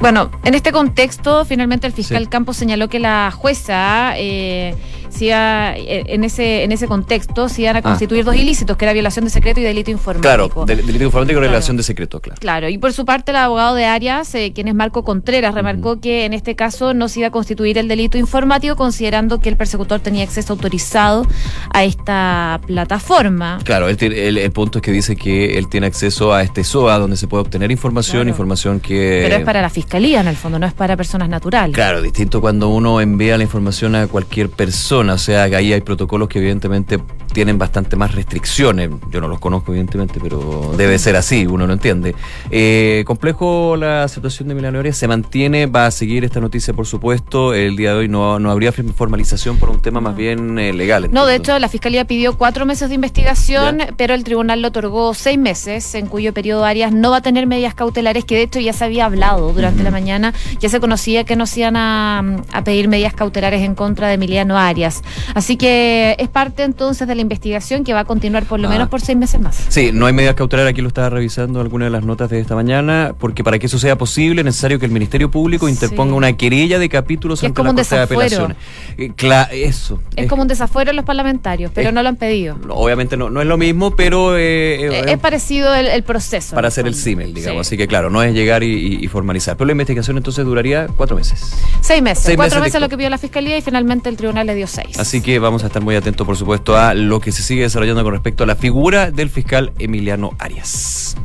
Bueno, 0.00 0.30
en 0.44 0.54
este 0.54 0.70
contexto, 0.70 1.46
finalmente 1.46 1.86
el 1.86 1.94
fiscal 1.94 2.28
Campos 2.28 2.58
señaló 2.58 2.88
que 2.88 2.98
la 2.98 3.30
jueza 3.30 4.12
eh, 4.18 4.74
si 5.14 5.26
iba, 5.26 5.74
eh, 5.76 6.04
en 6.08 6.24
ese 6.24 6.64
en 6.64 6.72
ese 6.72 6.86
contexto 6.88 7.48
se 7.48 7.62
iban 7.62 7.76
a 7.76 7.78
Ah. 7.78 7.82
constituir 7.82 8.24
dos 8.24 8.36
ilícitos, 8.36 8.76
que 8.76 8.84
era 8.84 8.92
violación 8.92 9.24
de 9.24 9.30
secreto 9.30 9.60
y 9.60 9.62
delito 9.62 9.90
informático. 9.90 10.64
Claro, 10.64 10.66
del- 10.66 10.86
delito 10.86 11.04
informático 11.04 11.38
y 11.38 11.40
Claro. 11.42 11.52
relación 11.52 11.76
de 11.76 11.82
secreto, 11.82 12.20
claro. 12.20 12.40
Claro, 12.40 12.68
y 12.68 12.78
por 12.78 12.92
su 12.92 13.04
parte 13.04 13.30
el 13.30 13.36
abogado 13.36 13.74
de 13.74 13.84
Arias, 13.86 14.34
eh, 14.34 14.52
quien 14.54 14.68
es 14.68 14.74
Marco 14.74 15.04
Contreras, 15.04 15.54
remarcó 15.54 16.00
que 16.00 16.24
en 16.24 16.32
este 16.34 16.54
caso 16.56 16.92
no 16.94 17.08
se 17.08 17.20
iba 17.20 17.28
a 17.28 17.30
constituir 17.30 17.78
el 17.78 17.88
delito 17.88 18.18
informático, 18.18 18.76
considerando 18.76 19.40
que 19.40 19.48
el 19.48 19.56
persecutor 19.56 20.00
tenía 20.00 20.24
acceso 20.24 20.52
autorizado 20.52 21.26
a 21.72 21.84
esta 21.84 22.60
plataforma. 22.66 23.58
Claro, 23.64 23.94
tiene- 23.96 24.26
el, 24.28 24.38
el 24.38 24.50
punto 24.52 24.78
es 24.78 24.82
que 24.82 24.92
dice 24.92 25.16
que 25.16 25.58
él 25.58 25.68
tiene 25.68 25.86
acceso 25.86 26.32
a 26.32 26.42
este 26.42 26.64
SOA 26.64 26.98
donde 26.98 27.16
se 27.16 27.26
puede 27.28 27.42
obtener 27.42 27.70
información, 27.70 28.18
Claro. 28.22 28.30
información 28.30 28.80
que... 28.80 29.20
Pero 29.24 29.36
es 29.36 29.44
para 29.44 29.62
la 29.62 29.70
fiscalía, 29.70 30.20
en 30.20 30.28
el 30.28 30.36
fondo, 30.36 30.58
no 30.58 30.66
es 30.66 30.72
para 30.72 30.96
personas 30.96 31.28
naturales. 31.28 31.74
Claro, 31.74 32.02
distinto 32.02 32.40
cuando 32.40 32.68
uno 32.68 33.00
envía 33.00 33.36
la 33.36 33.42
información 33.44 33.94
a 33.94 34.06
cualquier 34.06 34.48
persona, 34.50 35.03
o 35.10 35.18
sea, 35.18 35.48
que 35.48 35.56
ahí 35.56 35.72
hay 35.72 35.80
protocolos 35.80 36.28
que 36.28 36.38
evidentemente 36.38 36.98
tienen 37.34 37.58
bastante 37.58 37.96
más 37.96 38.14
restricciones. 38.14 38.88
Yo 39.10 39.20
no 39.20 39.28
los 39.28 39.40
conozco, 39.40 39.72
evidentemente, 39.72 40.18
pero 40.22 40.72
debe 40.78 40.98
ser 40.98 41.16
así, 41.16 41.46
uno 41.46 41.66
lo 41.66 41.74
entiende. 41.74 42.14
Eh, 42.50 43.04
complejo 43.06 43.76
la 43.76 44.08
situación 44.08 44.48
de 44.48 44.54
Milano 44.54 44.78
Arias, 44.78 44.96
se 44.96 45.06
mantiene, 45.08 45.66
va 45.66 45.84
a 45.86 45.90
seguir 45.90 46.24
esta 46.24 46.40
noticia, 46.40 46.72
por 46.72 46.86
supuesto. 46.86 47.52
El 47.52 47.76
día 47.76 47.90
de 47.90 47.98
hoy 47.98 48.08
no, 48.08 48.38
no 48.38 48.50
habría 48.50 48.72
formalización 48.72 49.58
por 49.58 49.68
un 49.68 49.82
tema 49.82 50.00
más 50.00 50.16
bien 50.16 50.58
eh, 50.58 50.72
legal. 50.72 51.10
No, 51.12 51.26
de 51.26 51.34
hecho, 51.36 51.58
la 51.58 51.68
Fiscalía 51.68 52.06
pidió 52.06 52.38
cuatro 52.38 52.64
meses 52.64 52.88
de 52.88 52.94
investigación, 52.94 53.78
Ya. 53.78 53.88
pero 53.96 54.14
el 54.14 54.24
tribunal 54.24 54.62
le 54.62 54.68
otorgó 54.68 55.12
seis 55.12 55.36
meses, 55.38 55.94
en 55.96 56.06
cuyo 56.06 56.32
periodo 56.32 56.64
Arias 56.64 56.92
no 56.92 57.10
va 57.10 57.18
a 57.18 57.22
tener 57.22 57.46
medidas 57.46 57.74
cautelares, 57.74 58.24
que 58.24 58.36
de 58.36 58.42
hecho 58.42 58.60
ya 58.60 58.72
se 58.72 58.84
había 58.84 59.06
hablado 59.06 59.52
durante 59.52 59.82
la 59.82 59.90
mañana, 59.90 60.32
ya 60.60 60.68
se 60.68 60.78
conocía 60.78 61.24
que 61.24 61.34
no 61.34 61.46
se 61.46 61.60
iban 61.60 61.76
a, 61.76 62.22
a 62.52 62.62
pedir 62.64 62.86
medidas 62.88 63.12
cautelares 63.12 63.62
en 63.62 63.74
contra 63.74 64.06
de 64.06 64.14
Emiliano 64.14 64.56
Arias. 64.56 65.02
Así 65.34 65.56
que 65.56 66.14
es 66.18 66.28
parte 66.28 66.62
entonces 66.62 67.08
de 67.08 67.14
la 67.16 67.23
investigación 67.24 67.82
que 67.84 67.92
va 67.92 68.00
a 68.00 68.04
continuar 68.04 68.44
por 68.44 68.60
lo 68.60 68.68
Ah. 68.68 68.70
menos 68.70 68.88
por 68.88 69.00
seis 69.00 69.18
meses 69.18 69.40
más. 69.40 69.56
Sí, 69.68 69.90
no 69.92 70.06
hay 70.06 70.12
medidas 70.12 70.34
cautelares, 70.36 70.70
aquí 70.70 70.80
lo 70.80 70.88
estaba 70.88 71.10
revisando 71.10 71.60
algunas 71.60 71.86
de 71.86 71.90
las 71.90 72.04
notas 72.04 72.30
de 72.30 72.38
esta 72.40 72.54
mañana, 72.54 73.14
porque 73.18 73.42
para 73.42 73.58
que 73.58 73.66
eso 73.66 73.78
sea 73.78 73.96
posible 73.98 74.40
es 74.42 74.44
necesario 74.44 74.78
que 74.78 74.86
el 74.86 74.92
Ministerio 74.92 75.30
Público 75.30 75.66
Sí. 75.66 75.72
interponga 75.72 76.14
una 76.14 76.32
querella 76.36 76.78
de 76.78 76.88
capítulos 76.88 77.40
Que 77.40 77.46
es 77.46 77.50
ante 77.50 77.56
como 77.56 77.66
la 77.66 77.70
un 77.72 77.76
Corte 77.76 77.94
de 77.94 78.00
desafuero. 78.00 78.44
Apelaciones. 78.44 78.56
Eh, 78.98 79.12
cla- 79.16 79.48
eso. 79.52 80.00
Es 80.16 80.28
como 80.28 80.42
un 80.42 80.48
desafuero 80.48 80.90
en 80.90 80.96
los 80.96 81.04
parlamentarios, 81.04 81.70
pero 81.74 81.88
es- 81.88 81.94
no 81.94 82.02
lo 82.02 82.08
han 82.08 82.16
pedido. 82.16 82.56
Obviamente 82.68 83.16
no, 83.16 83.30
no 83.30 83.40
es 83.40 83.46
lo 83.46 83.56
mismo, 83.58 83.96
pero 83.96 84.36
eh, 84.36 84.42
eh, 84.86 84.88
Eh, 85.00 85.12
es 85.12 85.18
parecido 85.18 85.74
el, 85.74 85.86
el 85.86 86.02
proceso. 86.02 86.54
para 86.54 86.68
hacer 86.68 86.86
el 86.86 86.94
símil, 86.94 87.34
digamos. 87.34 87.66
Sí. 87.66 87.74
Así 87.74 87.76
que 87.78 87.86
claro, 87.88 88.10
no 88.10 88.22
es 88.22 88.34
llegar 88.34 88.62
y, 88.62 89.06
formalizar. 89.08 89.56
Pero 89.56 89.66
la 89.66 89.72
investigación 89.72 90.16
entonces 90.16 90.44
duraría 90.44 90.86
cuatro 90.96 91.16
meses. 91.16 91.54
Seis 91.80 92.02
meses. 92.02 92.24
Seis 92.24 92.36
Cuatro 92.36 92.58
meses 92.60 92.74
meses 92.74 92.80
lo 92.80 92.88
que 92.88 92.96
pidió 92.96 93.10
la 93.10 93.18
Fiscalía 93.18 93.56
y 93.58 93.62
finalmente 93.62 94.08
el 94.08 94.16
tribunal 94.16 94.46
le 94.46 94.54
dio 94.54 94.66
seis. 94.66 94.98
Así 94.98 95.20
que 95.20 95.38
vamos 95.38 95.62
a 95.62 95.66
estar 95.66 95.82
muy 95.82 95.94
atentos, 95.96 96.26
por 96.26 96.36
supuesto, 96.36 96.76
a 96.76 96.94
lo 96.94 97.13
que 97.20 97.32
se 97.32 97.42
sigue 97.42 97.62
desarrollando 97.62 98.02
con 98.02 98.12
respecto 98.12 98.44
a 98.44 98.46
la 98.46 98.56
figura 98.56 99.10
del 99.10 99.30
fiscal 99.30 99.72
Emiliano 99.78 100.32
Arias. 100.38 101.16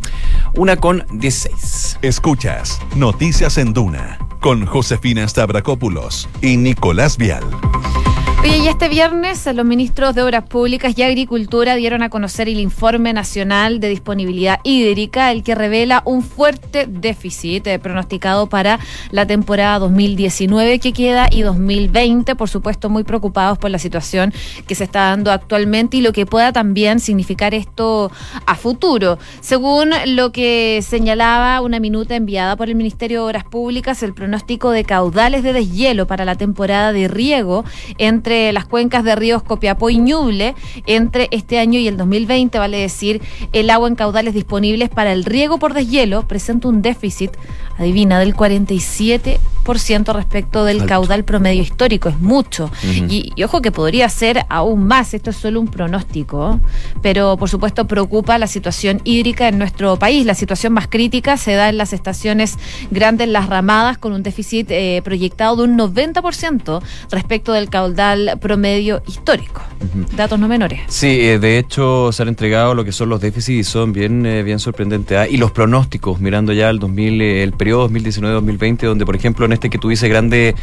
Una 0.56 0.78
con 0.78 1.06
16. 1.12 2.00
Escuchas 2.02 2.80
Noticias 2.96 3.58
en 3.58 3.74
Duna 3.74 4.20
con 4.40 4.66
Josefina 4.66 5.28
Stavrakopoulos 5.28 6.30
y 6.42 6.58
Nicolás 6.58 7.18
Vial. 7.18 7.44
Oye, 8.42 8.60
y 8.60 8.68
este 8.70 8.88
viernes 8.88 9.46
los 9.54 9.66
ministros 9.66 10.16
de 10.16 10.24
Obras 10.24 10.46
Públicas 10.46 10.94
y 10.96 11.04
Agricultura 11.04 11.76
dieron 11.76 12.04
a 12.04 12.10
conocer 12.10 12.48
el 12.48 12.62
Informe 12.62 13.12
Nacional 13.12 13.82
de 13.82 13.90
Disponibilidad 13.90 14.62
Hídrica, 14.64 15.34
el 15.34 15.44
que 15.44 15.56
revela 15.56 16.04
un 16.06 16.22
fuerte 16.22 16.86
déficit 16.88 17.68
eh, 17.68 17.80
pronosticado 17.80 18.48
para 18.48 18.80
la 19.12 19.26
temporada 19.26 19.80
2019 19.80 20.80
que 20.80 20.94
queda 20.94 21.28
y 21.30 21.42
2020, 21.42 22.34
por 22.36 22.48
supuesto 22.48 22.90
muy 22.90 23.04
preocupados 23.04 23.58
por 23.58 23.72
la 23.72 23.78
situación 23.78 24.34
que 24.66 24.76
se 24.76 24.86
está 24.86 25.10
dando 25.10 25.34
actualmente 25.34 25.98
y 25.98 26.02
lo 26.02 26.14
que 26.14 26.26
pueda 26.26 26.54
también 26.54 27.02
significar 27.02 27.54
esto 27.54 28.10
a 28.46 28.56
futuro. 28.56 29.20
Según 29.42 29.90
lo 30.06 30.32
que 30.32 30.82
señalaba 30.82 31.60
una 31.60 31.82
minuta 31.82 32.16
enviada 32.16 32.56
por 32.56 32.70
el 32.70 32.76
Ministerio 32.76 33.20
de 33.20 33.26
Obras 33.26 33.44
Públicas, 33.44 34.02
el 34.02 34.14
pronóstico 34.14 34.72
de 34.72 34.86
caudales 34.86 35.44
de 35.44 35.52
deshielo 35.52 36.08
para 36.08 36.24
la 36.24 36.36
temporada 36.36 36.94
de 36.94 37.10
riego 37.10 37.66
entre 37.98 38.29
las 38.30 38.66
cuencas 38.66 39.04
de 39.04 39.16
ríos 39.16 39.44
Copiapó 39.44 39.90
y 39.90 39.98
Ñuble 39.98 40.56
entre 40.86 41.28
este 41.32 41.60
año 41.60 41.80
y 41.80 41.88
el 41.88 41.98
2020, 41.98 42.58
vale 42.60 42.78
decir, 42.78 43.22
el 43.52 43.70
agua 43.70 43.88
en 43.88 43.96
caudales 43.96 44.34
disponibles 44.34 44.90
para 44.90 45.12
el 45.12 45.26
riego 45.26 45.58
por 45.58 45.74
deshielo 45.74 46.28
presenta 46.28 46.68
un 46.68 46.82
déficit, 46.82 47.32
adivina, 47.78 48.20
del 48.20 48.36
47% 48.36 50.14
respecto 50.14 50.64
del 50.64 50.82
Alto. 50.82 50.90
caudal 50.90 51.24
promedio 51.24 51.62
histórico, 51.62 52.10
es 52.10 52.20
mucho. 52.20 52.72
Y, 52.84 53.32
y 53.36 53.44
ojo 53.44 53.62
que 53.62 53.72
podría 53.72 54.10
ser 54.10 54.46
aún 54.50 54.86
más, 54.86 55.14
esto 55.14 55.30
es 55.30 55.36
solo 55.36 55.60
un 55.60 55.68
pronóstico, 55.68 56.60
pero 57.02 57.38
por 57.38 57.50
supuesto 57.50 57.88
preocupa 57.88 58.38
la 58.38 58.48
situación 58.48 59.02
hídrica 59.04 59.48
en 59.48 59.58
nuestro 59.58 59.98
país. 59.98 60.26
La 60.26 60.36
situación 60.36 60.74
más 60.74 60.88
crítica 60.88 61.38
se 61.38 61.54
da 61.54 61.70
en 61.70 61.78
las 61.78 61.94
estaciones 61.94 62.58
grandes, 62.92 63.28
las 63.28 63.48
ramadas, 63.48 63.98
con 63.98 64.14
un 64.14 64.24
déficit 64.24 64.70
eh, 64.72 65.02
proyectado 65.04 65.58
de 65.58 65.64
un 65.64 65.78
90% 65.78 66.82
respecto 67.12 67.54
del 67.54 67.70
caudal 67.70 68.19
promedio 68.40 69.02
histórico. 69.08 69.62
Datos 70.16 70.40
no 70.40 70.48
menores. 70.48 70.82
Sí, 70.88 71.20
eh, 71.22 71.40
de 71.40 71.58
hecho 71.58 72.12
se 72.12 72.22
han 72.22 72.28
entregado 72.30 72.74
lo 72.76 72.84
que 72.84 72.92
son 72.92 73.10
los 73.10 73.22
déficits 73.22 73.60
y 73.60 73.64
son 73.64 73.94
bien, 73.94 74.26
eh, 74.26 74.44
bien 74.44 74.60
sorprendentes. 74.60 75.18
ah, 75.18 75.28
Y 75.28 75.38
los 75.38 75.52
pronósticos, 75.52 76.20
mirando 76.20 76.54
ya 76.54 76.70
el 76.70 76.80
2000, 76.80 77.22
eh, 77.22 77.44
el 77.44 77.54
periodo 77.54 77.90
2019-2020, 77.90 78.88
donde 78.88 79.06
por 79.06 79.16
ejemplo 79.16 79.46
en 79.46 79.54
este 79.54 79.70
que 79.70 79.78
tú 79.78 79.90
dices 79.90 80.10
grande, 80.10 80.56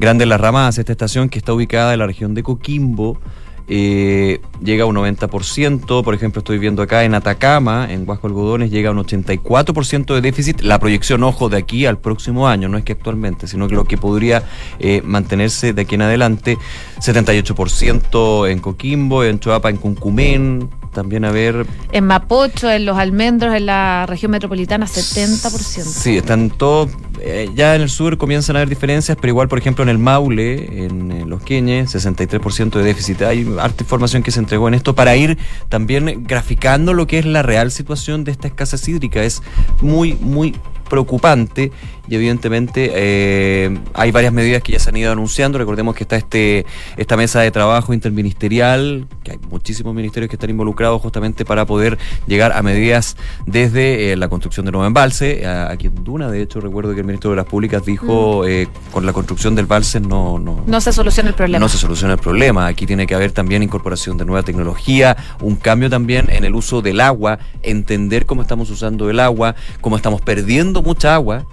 grande 0.00 0.26
las 0.26 0.40
ramadas, 0.40 0.78
esta 0.78 0.92
estación 0.92 1.28
que 1.28 1.38
está 1.38 1.52
ubicada 1.52 1.92
en 1.92 1.98
la 2.00 2.06
región 2.06 2.34
de 2.34 2.42
Coquimbo, 2.42 3.18
eh, 3.68 4.40
llega 4.62 4.84
a 4.84 4.86
un 4.86 4.96
90%, 4.96 6.04
por 6.04 6.14
ejemplo 6.14 6.40
estoy 6.40 6.58
viendo 6.58 6.82
acá 6.82 7.04
en 7.04 7.14
Atacama, 7.14 7.86
en 7.90 8.08
Huasco 8.08 8.28
Algodones, 8.28 8.70
llega 8.70 8.90
a 8.90 8.92
un 8.92 8.98
84% 8.98 10.14
de 10.14 10.20
déficit, 10.20 10.60
la 10.60 10.78
proyección, 10.78 11.22
ojo, 11.24 11.48
de 11.48 11.56
aquí 11.56 11.86
al 11.86 11.98
próximo 11.98 12.46
año, 12.48 12.68
no 12.68 12.78
es 12.78 12.84
que 12.84 12.92
actualmente, 12.92 13.46
sino 13.48 13.68
que 13.68 13.74
lo 13.74 13.84
que 13.84 13.96
podría 13.96 14.44
eh, 14.78 15.02
mantenerse 15.04 15.72
de 15.72 15.82
aquí 15.82 15.96
en 15.96 16.02
adelante, 16.02 16.58
78% 17.00 18.50
en 18.50 18.58
Coquimbo, 18.60 19.24
en 19.24 19.40
Choapa, 19.40 19.70
en 19.70 19.76
Cuncumén, 19.76 20.70
también 20.96 21.26
a 21.26 21.30
ver... 21.30 21.66
En 21.92 22.06
Mapocho, 22.06 22.70
en 22.70 22.86
Los 22.86 22.96
Almendros, 22.96 23.54
en 23.54 23.66
la 23.66 24.06
región 24.06 24.30
metropolitana, 24.30 24.86
70%. 24.86 25.50
Sí, 25.84 26.16
están 26.16 26.48
todos, 26.48 26.90
eh, 27.20 27.50
ya 27.54 27.74
en 27.74 27.82
el 27.82 27.90
sur 27.90 28.16
comienzan 28.16 28.56
a 28.56 28.60
haber 28.60 28.70
diferencias, 28.70 29.18
pero 29.20 29.28
igual, 29.28 29.46
por 29.46 29.58
ejemplo, 29.58 29.82
en 29.82 29.90
el 29.90 29.98
Maule, 29.98 30.86
en, 30.86 31.12
eh, 31.12 31.24
Los 31.26 31.42
Queñes, 31.42 31.94
63% 31.94 32.78
de 32.78 32.82
déficit. 32.82 33.20
Hay 33.22 33.46
harta 33.60 33.84
información 33.84 34.22
que 34.22 34.30
se 34.30 34.40
entregó 34.40 34.68
en 34.68 34.74
esto 34.74 34.94
para 34.94 35.14
ir 35.16 35.36
también 35.68 36.24
graficando 36.26 36.94
lo 36.94 37.06
que 37.06 37.18
es 37.18 37.26
la 37.26 37.42
real 37.42 37.70
situación 37.70 38.24
de 38.24 38.32
esta 38.32 38.48
escasez 38.48 38.88
hídrica. 38.88 39.22
Es 39.22 39.42
muy, 39.82 40.14
muy 40.14 40.54
preocupante 40.88 41.72
y 42.08 42.14
evidentemente 42.14 42.92
eh, 42.94 43.78
hay 43.94 44.10
varias 44.10 44.32
medidas 44.32 44.62
que 44.62 44.72
ya 44.72 44.78
se 44.78 44.90
han 44.90 44.96
ido 44.96 45.12
anunciando. 45.12 45.58
Recordemos 45.58 45.94
que 45.94 46.04
está 46.04 46.16
este 46.16 46.66
esta 46.96 47.16
mesa 47.16 47.40
de 47.40 47.50
trabajo 47.50 47.92
interministerial, 47.94 49.06
que 49.22 49.32
hay 49.32 49.38
muchísimos 49.50 49.94
ministerios 49.94 50.28
que 50.30 50.36
están 50.36 50.50
involucrados 50.50 51.00
justamente 51.00 51.44
para 51.44 51.66
poder 51.66 51.98
llegar 52.26 52.52
a 52.52 52.62
medidas 52.62 53.16
desde 53.46 54.12
eh, 54.12 54.16
la 54.16 54.28
construcción 54.28 54.66
de 54.66 54.72
nuevo 54.72 54.86
embalse. 54.86 55.46
Aquí 55.46 55.88
en 55.88 56.04
Duna, 56.04 56.30
de 56.30 56.42
hecho, 56.42 56.60
recuerdo 56.60 56.94
que 56.94 57.00
el 57.00 57.06
ministro 57.06 57.30
de 57.30 57.36
las 57.36 57.46
Públicas 57.46 57.84
dijo 57.84 58.46
eh, 58.46 58.68
con 58.92 59.06
la 59.06 59.12
construcción 59.12 59.54
del 59.54 59.64
embalse 59.64 60.00
no, 60.00 60.38
no, 60.38 60.64
No 60.66 60.80
se 60.80 60.92
soluciona 60.92 61.30
el 61.30 61.34
problema. 61.34 61.58
no 61.58 61.68
se 61.68 61.78
soluciona 61.78 62.14
el 62.14 62.20
problema. 62.20 62.66
Aquí 62.66 62.86
tiene 62.86 63.06
que 63.06 63.14
haber 63.14 63.32
también 63.32 63.62
incorporación 63.62 64.16
de 64.16 64.24
nueva 64.24 64.42
tecnología, 64.42 65.16
un 65.40 65.56
cambio 65.56 65.90
también 65.90 66.28
en 66.30 66.44
el 66.44 66.54
uso 66.54 66.82
del 66.82 67.00
agua, 67.00 67.38
entender 67.62 68.26
cómo 68.26 68.42
estamos 68.42 68.70
usando 68.70 69.10
el 69.10 69.20
agua, 69.20 69.54
cómo 69.80 69.96
estamos 69.96 70.20
perdiendo 70.20 70.82
mucha 70.82 71.14
agua. 71.14 71.46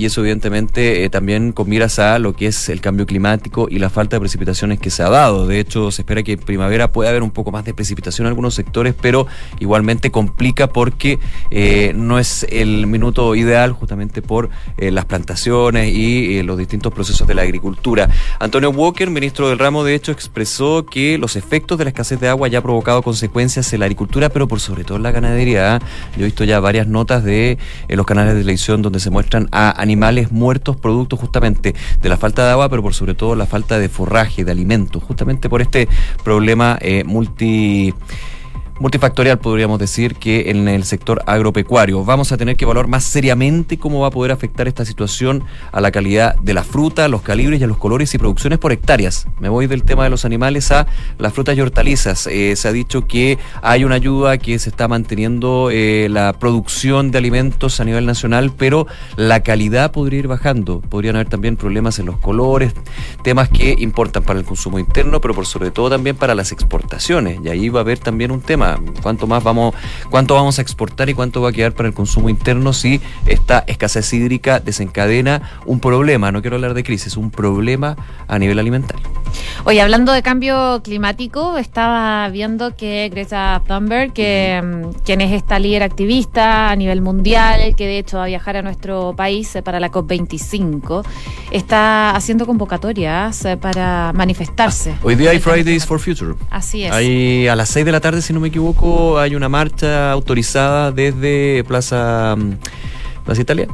Y 0.00 0.06
eso 0.06 0.22
evidentemente 0.22 1.04
eh, 1.04 1.10
también 1.10 1.52
con 1.52 1.68
miras 1.68 1.98
a 1.98 2.18
lo 2.18 2.32
que 2.34 2.46
es 2.46 2.70
el 2.70 2.80
cambio 2.80 3.04
climático 3.04 3.68
y 3.70 3.78
la 3.78 3.90
falta 3.90 4.16
de 4.16 4.20
precipitaciones 4.20 4.80
que 4.80 4.88
se 4.88 5.02
ha 5.02 5.10
dado. 5.10 5.46
De 5.46 5.60
hecho, 5.60 5.90
se 5.90 6.00
espera 6.00 6.22
que 6.22 6.32
en 6.32 6.38
primavera 6.38 6.90
pueda 6.90 7.10
haber 7.10 7.22
un 7.22 7.30
poco 7.30 7.52
más 7.52 7.66
de 7.66 7.74
precipitación 7.74 8.24
en 8.24 8.30
algunos 8.30 8.54
sectores, 8.54 8.94
pero 8.98 9.26
igualmente 9.58 10.10
complica 10.10 10.68
porque 10.68 11.18
eh, 11.50 11.92
no 11.94 12.18
es 12.18 12.46
el 12.48 12.86
minuto 12.86 13.34
ideal 13.34 13.72
justamente 13.72 14.22
por 14.22 14.48
eh, 14.78 14.90
las 14.90 15.04
plantaciones 15.04 15.94
y 15.94 16.42
los 16.44 16.56
distintos 16.56 16.94
procesos 16.94 17.28
de 17.28 17.34
la 17.34 17.42
agricultura. 17.42 18.08
Antonio 18.38 18.70
Walker, 18.70 19.10
ministro 19.10 19.50
del 19.50 19.58
ramo, 19.58 19.84
de 19.84 19.94
hecho, 19.94 20.12
expresó 20.12 20.86
que 20.86 21.18
los 21.18 21.36
efectos 21.36 21.76
de 21.76 21.84
la 21.84 21.90
escasez 21.90 22.18
de 22.18 22.28
agua 22.28 22.48
ya 22.48 22.60
ha 22.60 22.62
provocado 22.62 23.02
consecuencias 23.02 23.70
en 23.74 23.80
la 23.80 23.84
agricultura, 23.84 24.30
pero 24.30 24.48
por 24.48 24.60
sobre 24.60 24.82
todo 24.82 24.96
en 24.96 25.02
la 25.02 25.10
ganadería. 25.10 25.78
Yo 26.16 26.22
he 26.22 26.24
visto 26.24 26.44
ya 26.44 26.58
varias 26.58 26.86
notas 26.86 27.22
de 27.22 27.58
los 27.90 28.06
canales 28.06 28.32
de 28.32 28.40
televisión 28.40 28.80
donde 28.80 28.98
se 28.98 29.10
muestran 29.10 29.46
a 29.52 29.78
animales 29.78 29.89
muertos 29.96 30.76
producto 30.76 31.16
justamente 31.16 31.74
de 32.00 32.08
la 32.08 32.16
falta 32.16 32.44
de 32.44 32.52
agua, 32.52 32.68
pero 32.68 32.82
por 32.82 32.94
sobre 32.94 33.14
todo 33.14 33.34
la 33.34 33.46
falta 33.46 33.78
de 33.78 33.88
forraje, 33.88 34.44
de 34.44 34.52
alimentos, 34.52 35.02
justamente 35.02 35.48
por 35.48 35.62
este 35.62 35.88
problema 36.24 36.78
eh, 36.80 37.04
multi 37.04 37.94
multifactorial, 38.80 39.38
podríamos 39.38 39.78
decir, 39.78 40.14
que 40.14 40.50
en 40.50 40.66
el 40.66 40.84
sector 40.84 41.22
agropecuario. 41.26 42.02
Vamos 42.02 42.32
a 42.32 42.38
tener 42.38 42.56
que 42.56 42.64
evaluar 42.64 42.88
más 42.88 43.04
seriamente 43.04 43.78
cómo 43.78 44.00
va 44.00 44.08
a 44.08 44.10
poder 44.10 44.32
afectar 44.32 44.66
esta 44.66 44.86
situación 44.86 45.44
a 45.70 45.82
la 45.82 45.90
calidad 45.90 46.34
de 46.36 46.54
la 46.54 46.64
fruta, 46.64 47.06
los 47.06 47.20
calibres 47.20 47.60
y 47.60 47.64
a 47.64 47.66
los 47.66 47.76
colores 47.76 48.12
y 48.14 48.18
producciones 48.18 48.58
por 48.58 48.72
hectáreas. 48.72 49.26
Me 49.38 49.50
voy 49.50 49.66
del 49.66 49.82
tema 49.82 50.04
de 50.04 50.10
los 50.10 50.24
animales 50.24 50.72
a 50.72 50.86
las 51.18 51.34
frutas 51.34 51.56
y 51.58 51.60
hortalizas. 51.60 52.26
Eh, 52.26 52.56
se 52.56 52.68
ha 52.68 52.72
dicho 52.72 53.06
que 53.06 53.38
hay 53.62 53.84
una 53.84 53.96
ayuda 53.96 54.38
que 54.38 54.58
se 54.58 54.70
está 54.70 54.88
manteniendo 54.88 55.68
eh, 55.70 56.08
la 56.10 56.32
producción 56.32 57.10
de 57.10 57.18
alimentos 57.18 57.80
a 57.80 57.84
nivel 57.84 58.06
nacional, 58.06 58.50
pero 58.56 58.86
la 59.16 59.42
calidad 59.42 59.92
podría 59.92 60.20
ir 60.20 60.28
bajando. 60.28 60.80
Podrían 60.80 61.16
haber 61.16 61.28
también 61.28 61.56
problemas 61.56 61.98
en 61.98 62.06
los 62.06 62.16
colores, 62.16 62.72
temas 63.22 63.50
que 63.50 63.76
importan 63.78 64.22
para 64.22 64.38
el 64.38 64.46
consumo 64.46 64.78
interno, 64.78 65.20
pero 65.20 65.34
por 65.34 65.44
sobre 65.44 65.70
todo 65.70 65.90
también 65.90 66.16
para 66.16 66.34
las 66.34 66.50
exportaciones. 66.50 67.40
Y 67.44 67.50
ahí 67.50 67.68
va 67.68 67.80
a 67.80 67.82
haber 67.82 67.98
también 67.98 68.30
un 68.30 68.40
tema 68.40 68.69
cuánto 69.02 69.26
más 69.26 69.42
vamos, 69.42 69.74
cuánto 70.10 70.34
vamos 70.34 70.58
a 70.58 70.62
exportar 70.62 71.08
y 71.08 71.14
cuánto 71.14 71.40
va 71.40 71.50
a 71.50 71.52
quedar 71.52 71.72
para 71.72 71.88
el 71.88 71.94
consumo 71.94 72.28
interno 72.28 72.72
si 72.72 73.00
esta 73.26 73.64
escasez 73.66 74.12
hídrica 74.12 74.60
desencadena 74.60 75.42
un 75.66 75.80
problema, 75.80 76.32
no 76.32 76.40
quiero 76.40 76.56
hablar 76.56 76.74
de 76.74 76.82
crisis, 76.82 77.16
un 77.16 77.30
problema 77.30 77.96
a 78.28 78.38
nivel 78.38 78.58
alimentario. 78.58 79.19
Oye, 79.64 79.80
hablando 79.80 80.12
de 80.12 80.22
cambio 80.22 80.80
climático, 80.82 81.58
estaba 81.58 82.28
viendo 82.28 82.74
que 82.76 83.08
Greta 83.10 83.62
Thunberg, 83.66 84.12
que, 84.12 84.90
quien 85.04 85.20
es 85.20 85.32
esta 85.32 85.58
líder 85.58 85.82
activista 85.82 86.70
a 86.70 86.76
nivel 86.76 87.00
mundial, 87.00 87.74
que 87.76 87.86
de 87.86 87.98
hecho 87.98 88.18
va 88.18 88.24
a 88.24 88.26
viajar 88.26 88.56
a 88.56 88.62
nuestro 88.62 89.14
país 89.16 89.54
eh, 89.54 89.62
para 89.62 89.80
la 89.80 89.90
COP25, 89.90 91.04
está 91.50 92.10
haciendo 92.10 92.46
convocatorias 92.46 93.44
eh, 93.44 93.56
para 93.56 94.12
manifestarse. 94.14 94.94
Hoy 95.02 95.14
día 95.14 95.30
hay 95.30 95.38
Fridays 95.38 95.86
for 95.86 96.00
Future. 96.00 96.34
Así 96.50 96.84
es. 96.84 96.92
Hay 96.92 97.48
a 97.48 97.56
las 97.56 97.68
6 97.70 97.84
de 97.84 97.92
la 97.92 98.00
tarde, 98.00 98.22
si 98.22 98.32
no 98.32 98.40
me 98.40 98.48
equivoco, 98.48 99.18
hay 99.18 99.34
una 99.34 99.48
marcha 99.48 100.10
autorizada 100.10 100.92
desde 100.92 101.64
Plaza, 101.64 102.34
mm, 102.36 102.52
Plaza 103.24 103.42
Italia. 103.42 103.68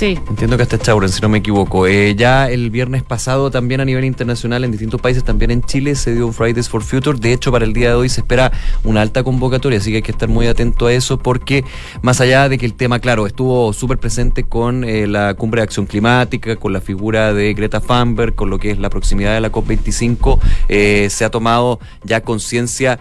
Sí. 0.00 0.18
Entiendo 0.30 0.56
que 0.56 0.62
hasta 0.62 0.78
Chauren, 0.78 1.10
si 1.10 1.20
no 1.20 1.28
me 1.28 1.36
equivoco. 1.36 1.86
Eh, 1.86 2.14
ya 2.16 2.48
el 2.48 2.70
viernes 2.70 3.02
pasado, 3.02 3.50
también 3.50 3.82
a 3.82 3.84
nivel 3.84 4.06
internacional, 4.06 4.64
en 4.64 4.70
distintos 4.70 4.98
países, 4.98 5.22
también 5.22 5.50
en 5.50 5.62
Chile, 5.62 5.94
se 5.94 6.14
dio 6.14 6.26
un 6.26 6.32
Fridays 6.32 6.70
for 6.70 6.82
Future. 6.82 7.18
De 7.18 7.34
hecho, 7.34 7.52
para 7.52 7.66
el 7.66 7.74
día 7.74 7.90
de 7.90 7.96
hoy 7.96 8.08
se 8.08 8.22
espera 8.22 8.50
una 8.82 9.02
alta 9.02 9.22
convocatoria, 9.22 9.78
así 9.78 9.90
que 9.90 9.96
hay 9.96 10.02
que 10.02 10.12
estar 10.12 10.26
muy 10.26 10.46
atento 10.46 10.86
a 10.86 10.92
eso, 10.94 11.18
porque 11.18 11.66
más 12.00 12.22
allá 12.22 12.48
de 12.48 12.56
que 12.56 12.64
el 12.64 12.72
tema, 12.72 12.98
claro, 12.98 13.26
estuvo 13.26 13.74
súper 13.74 13.98
presente 13.98 14.44
con 14.44 14.84
eh, 14.84 15.06
la 15.06 15.34
cumbre 15.34 15.60
de 15.60 15.64
acción 15.64 15.84
climática, 15.84 16.56
con 16.56 16.72
la 16.72 16.80
figura 16.80 17.34
de 17.34 17.52
Greta 17.52 17.80
Thunberg, 17.80 18.34
con 18.34 18.48
lo 18.48 18.58
que 18.58 18.70
es 18.70 18.78
la 18.78 18.88
proximidad 18.88 19.34
de 19.34 19.42
la 19.42 19.52
COP25, 19.52 20.38
eh, 20.70 21.08
se 21.10 21.26
ha 21.26 21.30
tomado 21.30 21.78
ya 22.04 22.22
conciencia 22.22 23.00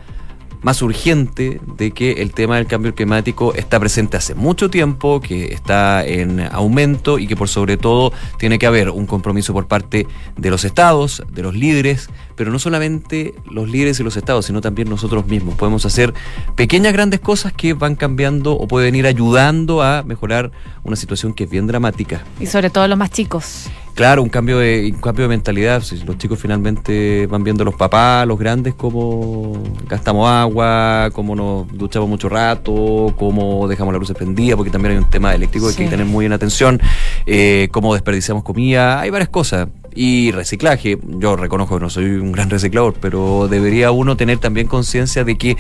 más 0.62 0.82
urgente 0.82 1.62
de 1.78 1.92
que 1.92 2.14
el 2.14 2.34
tema 2.34 2.58
del 2.58 2.68
cambio 2.68 2.94
climático 2.94 3.54
está 3.54 3.80
presente 3.80 4.18
hace 4.18 4.36
mucho 4.36 4.70
tiempo, 4.70 5.22
que 5.22 5.54
está 5.54 6.06
en 6.06 6.42
aumento 6.52 7.20
y 7.20 7.28
que 7.28 7.36
por 7.36 7.48
sobre 7.48 7.78
todo 7.78 8.12
tiene 8.38 8.60
que 8.60 8.68
haber 8.68 8.90
un 8.90 9.06
compromiso 9.06 9.54
por 9.54 9.68
parte 9.68 10.08
de 10.38 10.50
los 10.50 10.66
estados, 10.66 11.24
de 11.32 11.44
los 11.44 11.56
líderes, 11.56 12.10
pero 12.40 12.54
no 12.54 12.60
solamente 12.60 13.36
los 13.52 13.70
líderes 13.70 14.00
y 14.00 14.04
los 14.04 14.16
estados, 14.16 14.46
sino 14.46 14.62
también 14.62 14.90
nosotros 14.90 15.28
mismos. 15.28 15.56
Podemos 15.56 15.86
hacer 15.86 16.14
pequeñas, 16.56 16.94
grandes 16.94 17.20
cosas 17.20 17.52
que 17.52 17.74
van 17.74 17.96
cambiando 17.96 18.54
o 18.54 18.66
pueden 18.66 18.96
ir 18.96 19.08
ayudando 19.08 19.84
a 19.84 20.04
mejorar 20.04 20.50
una 20.86 20.96
situación 20.96 21.34
que 21.34 21.44
es 21.44 21.50
bien 21.50 21.68
dramática. 21.68 22.24
Y 22.40 22.46
sobre 22.46 22.70
todo 22.70 22.88
los 22.88 22.98
más 22.98 23.12
chicos. 23.12 23.70
Claro, 23.94 24.24
un 24.24 24.30
cambio 24.30 24.60
de, 24.60 24.90
un 24.94 25.02
cambio 25.02 25.24
de 25.24 25.28
mentalidad. 25.28 25.82
Si 25.82 25.98
los 26.06 26.18
chicos 26.18 26.40
finalmente 26.40 27.28
van 27.28 27.44
viendo 27.44 27.64
a 27.64 27.66
los 27.66 27.76
papás, 27.76 28.26
los 28.26 28.40
grandes, 28.40 28.74
cómo 28.74 29.62
gastamos 29.90 30.30
agua, 30.30 31.10
cómo 31.12 31.36
nos 31.36 31.68
duchamos 31.78 32.08
mucho 32.08 32.30
rato, 32.30 33.14
cómo 33.18 33.68
dejamos 33.68 33.94
la 33.94 34.00
luz 34.00 34.14
prendida, 34.14 34.56
porque 34.56 34.72
también 34.72 34.94
hay 34.94 34.98
un 35.00 35.10
tema 35.10 35.36
eléctrico 35.36 35.66
que 35.66 35.72
hay 35.72 35.90
que 35.90 35.90
tener 35.90 36.06
muy 36.06 36.26
en 36.26 36.32
atención, 36.32 36.80
eh, 37.26 37.68
cómo 37.74 37.94
desperdiciamos 37.94 38.46
comida, 38.46 39.02
hay 39.02 39.10
varias 39.10 39.28
cosas. 39.28 39.68
Y 40.02 40.32
reciclaje, 40.32 40.98
yo 41.04 41.36
reconozco 41.36 41.76
que 41.76 41.82
no 41.82 41.90
soy 41.90 42.06
un 42.06 42.32
gran 42.32 42.50
reciclador, 42.50 42.94
pero 43.02 43.50
debería 43.50 43.92
uno 43.92 44.16
tener 44.16 44.38
también 44.38 44.66
conciencia 44.66 45.26
de 45.26 45.38
que 45.38 45.58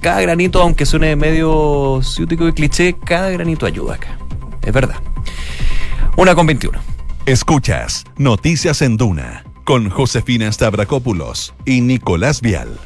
cada 0.00 0.20
granito, 0.20 0.62
aunque 0.62 0.86
suene 0.86 1.16
medio 1.16 1.98
ciútico 2.00 2.46
y 2.46 2.52
cliché, 2.52 2.94
cada 3.04 3.30
granito 3.30 3.66
ayuda 3.66 3.96
acá. 3.96 4.16
Es 4.62 4.72
verdad. 4.72 4.98
Una 6.16 6.36
con 6.36 6.46
21. 6.46 6.78
Escuchas 7.26 8.04
Noticias 8.16 8.80
en 8.80 8.96
Duna 8.96 9.42
con 9.64 9.90
Josefina 9.90 10.52
Stavrakopoulos 10.52 11.52
y 11.64 11.80
Nicolás 11.80 12.42
Vial. 12.42 12.78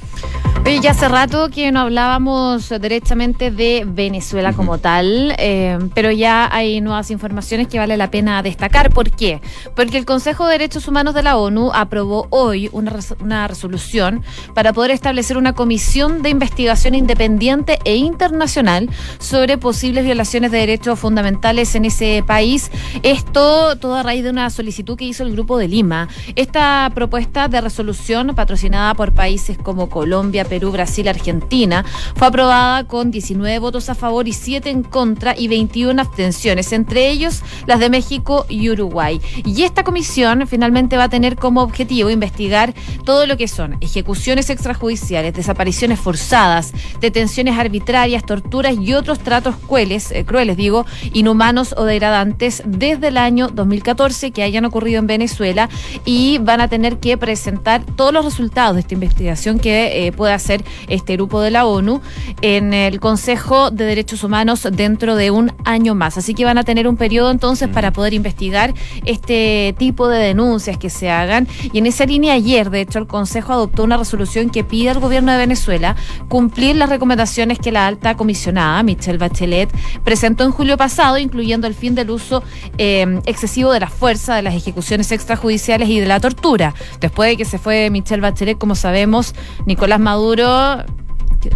Oye, 0.69 0.81
ya 0.81 0.91
hace 0.91 1.09
rato 1.09 1.49
que 1.49 1.73
no 1.73 1.81
hablábamos 1.81 2.69
derechamente 2.69 3.51
de 3.51 3.87
Venezuela 3.87 4.53
como 4.53 4.77
tal, 4.77 5.35
eh, 5.39 5.79
pero 5.95 6.11
ya 6.11 6.55
hay 6.55 6.83
nuevas 6.83 7.11
informaciones 7.11 7.69
que 7.69 7.79
vale 7.79 7.97
la 7.97 8.11
pena 8.11 8.43
destacar. 8.43 8.91
¿Por 8.91 9.11
qué? 9.11 9.41
Porque 9.75 9.97
el 9.97 10.05
Consejo 10.05 10.45
de 10.45 10.53
Derechos 10.53 10.87
Humanos 10.87 11.15
de 11.15 11.23
la 11.23 11.39
ONU 11.39 11.71
aprobó 11.73 12.27
hoy 12.29 12.69
una, 12.73 12.93
una 13.21 13.49
resolución 13.49 14.23
para 14.53 14.75
poder 14.75 14.91
establecer 14.91 15.39
una 15.39 15.55
comisión 15.55 16.21
de 16.21 16.29
investigación 16.29 16.95
independiente 16.95 17.79
e 17.87 17.97
internacional 17.97 18.91
sobre 19.21 19.57
posibles 19.57 20.05
violaciones 20.05 20.51
de 20.51 20.59
derechos 20.59 20.99
fundamentales 20.99 21.75
en 21.77 21.87
ese 21.87 22.23
país. 22.27 22.71
Esto 23.03 23.79
todo 23.79 23.95
a 23.95 24.03
raíz 24.03 24.23
de 24.23 24.29
una 24.29 24.51
solicitud 24.51 24.99
que 24.99 25.07
hizo 25.07 25.23
el 25.23 25.33
Grupo 25.33 25.57
de 25.57 25.67
Lima. 25.67 26.09
Esta 26.37 26.93
propuesta 26.95 27.49
de 27.49 27.59
resolución, 27.63 28.35
patrocinada 28.35 28.93
por 28.93 29.15
países 29.15 29.57
como 29.57 29.89
Colombia, 29.89 30.45
Perú, 30.45 30.58
Brasil, 30.67 31.09
Argentina, 31.09 31.85
fue 32.17 32.29
aprobada 32.29 32.85
con 32.85 33.11
19 33.11 33.59
votos 33.59 33.89
a 33.89 33.95
favor 33.95 34.29
y 34.29 34.33
7 34.33 34.71
en 34.71 34.83
contra 34.83 35.35
y 35.37 35.49
21 35.49 36.01
abstenciones, 36.01 36.73
entre 36.73 37.09
ellos 37.09 37.43
las 37.67 37.81
de 37.81 37.91
México 37.91 38.47
y 38.49 38.71
Uruguay. 38.71 39.21
Y 39.45 39.63
esta 39.63 39.85
comisión 39.85 40.47
finalmente 40.47 40.97
va 40.97 41.05
a 41.05 41.09
tener 41.09 41.37
como 41.37 41.63
objetivo 41.63 42.11
investigar 42.11 42.75
todo 43.05 43.27
lo 43.27 43.37
que 43.37 43.49
son 43.49 43.77
ejecuciones 43.81 44.51
extrajudiciales, 44.51 45.35
desapariciones 45.35 45.99
forzadas, 45.99 46.73
detenciones 47.01 47.59
arbitrarias, 47.59 48.25
torturas 48.25 48.77
y 48.81 48.95
otros 48.95 49.19
tratos 49.21 49.57
crueles, 49.57 50.11
eh, 50.13 50.25
crueles 50.25 50.57
digo, 50.57 50.87
inhumanos 51.13 51.75
o 51.77 51.85
degradantes 51.85 52.63
desde 52.67 53.09
el 53.09 53.17
año 53.17 53.49
2014 53.49 54.31
que 54.31 54.43
hayan 54.43 54.65
ocurrido 54.65 54.99
en 54.99 55.07
Venezuela 55.07 55.69
y 56.05 56.39
van 56.39 56.61
a 56.61 56.69
tener 56.69 56.99
que 56.99 57.17
presentar 57.17 57.85
todos 57.97 58.13
los 58.13 58.25
resultados 58.25 58.75
de 58.75 58.81
esta 58.81 58.95
investigación 58.95 59.59
que 59.59 60.07
eh, 60.07 60.13
pueda 60.13 60.35
hacer 60.35 60.48
este 60.89 61.15
grupo 61.15 61.41
de 61.41 61.51
la 61.51 61.67
ONU 61.67 62.01
en 62.43 62.75
el 62.75 63.01
Consejo 63.01 63.71
de 63.71 63.85
Derechos 63.85 64.25
Humanos 64.25 64.67
dentro 64.73 65.17
de 65.17 65.31
un 65.31 65.53
año 65.65 65.95
más. 65.95 66.19
Así 66.19 66.35
que 66.35 66.45
van 66.45 66.59
a 66.59 66.65
tener 66.65 66.89
un 66.89 66.97
periodo 66.97 67.31
entonces 67.31 67.69
para 67.69 67.93
poder 67.93 68.15
investigar 68.15 68.75
este 69.05 69.75
tipo 69.79 70.09
de 70.09 70.19
denuncias 70.19 70.77
que 70.79 70.91
se 70.91 71.11
hagan. 71.11 71.47
Y 71.73 71.79
en 71.79 71.87
esa 71.87 72.07
línea 72.07 72.35
ayer, 72.35 72.71
de 72.71 72.81
hecho, 72.81 72.99
el 72.99 73.07
Consejo 73.07 73.53
adoptó 73.53 73.85
una 73.85 73.97
resolución 73.97 74.51
que 74.51 74.65
pide 74.65 74.91
al 74.91 75.01
gobierno 75.01 75.33
de 75.33 75.39
Venezuela 75.39 75.97
cumplir 76.29 76.77
las 76.77 76.89
recomendaciones 76.89 77.59
que 77.59 77.73
la 77.73 77.87
alta 77.87 78.17
comisionada, 78.17 78.83
Michelle 78.83 79.19
Bachelet, 79.19 79.71
presentó 80.05 80.45
en 80.45 80.51
julio 80.51 80.77
pasado, 80.77 81.19
incluyendo 81.19 81.67
el 81.67 81.75
fin 81.75 81.95
del 81.95 82.11
uso 82.11 82.43
eh, 82.77 83.21
excesivo 83.27 83.73
de 83.73 83.81
la 83.81 83.89
fuerza, 83.89 84.37
de 84.37 84.43
las 84.43 84.55
ejecuciones 84.55 85.11
extrajudiciales 85.13 85.89
y 85.89 86.01
de 86.01 86.07
la 86.07 86.21
tortura. 86.21 86.75
Después 87.01 87.31
de 87.31 87.37
que 87.37 87.45
se 87.45 87.59
fue 87.59 87.91
Michelle 87.91 88.21
Bachelet, 88.21 88.59
como 88.59 88.75
sabemos, 88.75 89.35
Nicolás 89.67 90.01
Maduro 90.01 90.28
futuro 90.29 90.85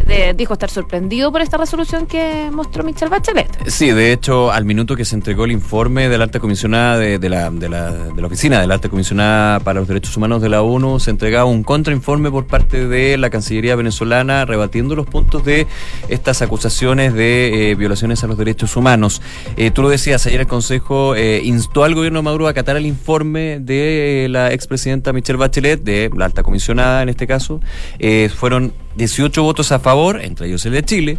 de, 0.07 0.35
dijo 0.35 0.53
estar 0.53 0.71
sorprendido 0.71 1.33
por 1.33 1.41
esta 1.41 1.57
resolución 1.57 2.07
que 2.07 2.51
mostró 2.53 2.85
Michelle 2.85 3.11
Bachelet. 3.11 3.69
Sí, 3.69 3.91
de 3.91 4.13
hecho, 4.13 4.51
al 4.53 4.65
minuto 4.65 4.97
que 4.97 5.05
se 5.05 5.15
entregó 5.15 5.45
el 5.45 5.53
informe 5.53 6.09
de 6.09 6.19
la 6.19 6.25
alta 6.25 6.41
comisionada 6.41 6.99
de, 6.99 7.19
de, 7.19 7.29
la, 7.29 7.51
de, 7.51 7.69
la, 7.69 8.27
oficina 8.27 8.61
de 8.61 8.67
la 8.67 8.75
alta 8.75 8.89
comisionada 8.89 9.61
para 9.61 9.81
los 9.81 9.89
derechos 9.89 10.17
humanos 10.17 10.43
de 10.43 10.49
la 10.49 10.63
ONU, 10.63 11.01
se 11.01 11.11
entregaba 11.11 11.45
un 11.45 11.63
contrainforme 11.63 12.31
por 12.31 12.47
parte 12.47 12.87
de 12.87 13.17
la 13.19 13.31
Cancillería 13.31 13.77
venezolana 13.77 14.45
rebatiendo 14.45 14.95
los 14.95 15.07
puntos 15.07 15.45
de 15.45 15.67
estas 16.09 16.43
acusaciones 16.43 17.15
de 17.15 17.71
eh, 17.71 17.75
violaciones 17.75 18.23
a 18.25 18.27
los 18.27 18.39
derechos 18.39 18.77
humanos. 18.77 19.23
Eh, 19.57 19.71
tú 19.71 19.83
lo 19.83 19.89
decías, 19.89 20.27
ayer 20.27 20.41
el 20.41 20.47
Consejo 20.47 21.15
eh, 21.15 21.41
instó 21.45 21.85
al 21.85 21.95
gobierno 21.95 22.21
de 22.21 22.23
Maduro 22.25 22.47
a 22.47 22.51
acatar 22.51 22.77
el 22.77 22.87
informe 22.87 23.59
de 23.61 24.27
la 24.31 24.53
expresidenta 24.53 25.13
Michelle 25.13 25.39
Bachelet, 25.39 25.83
de 25.83 26.11
la 26.17 26.27
alta 26.27 26.43
comisionada 26.43 27.03
en 27.03 27.09
este 27.09 27.27
caso. 27.27 27.61
fueron 28.37 28.73
18 28.97 29.43
votos 29.43 29.73
a 29.73 29.79
favor, 29.79 30.21
entre 30.21 30.49
ellos 30.49 30.65
el 30.67 30.73
de 30.73 30.83
Chile, 30.83 31.19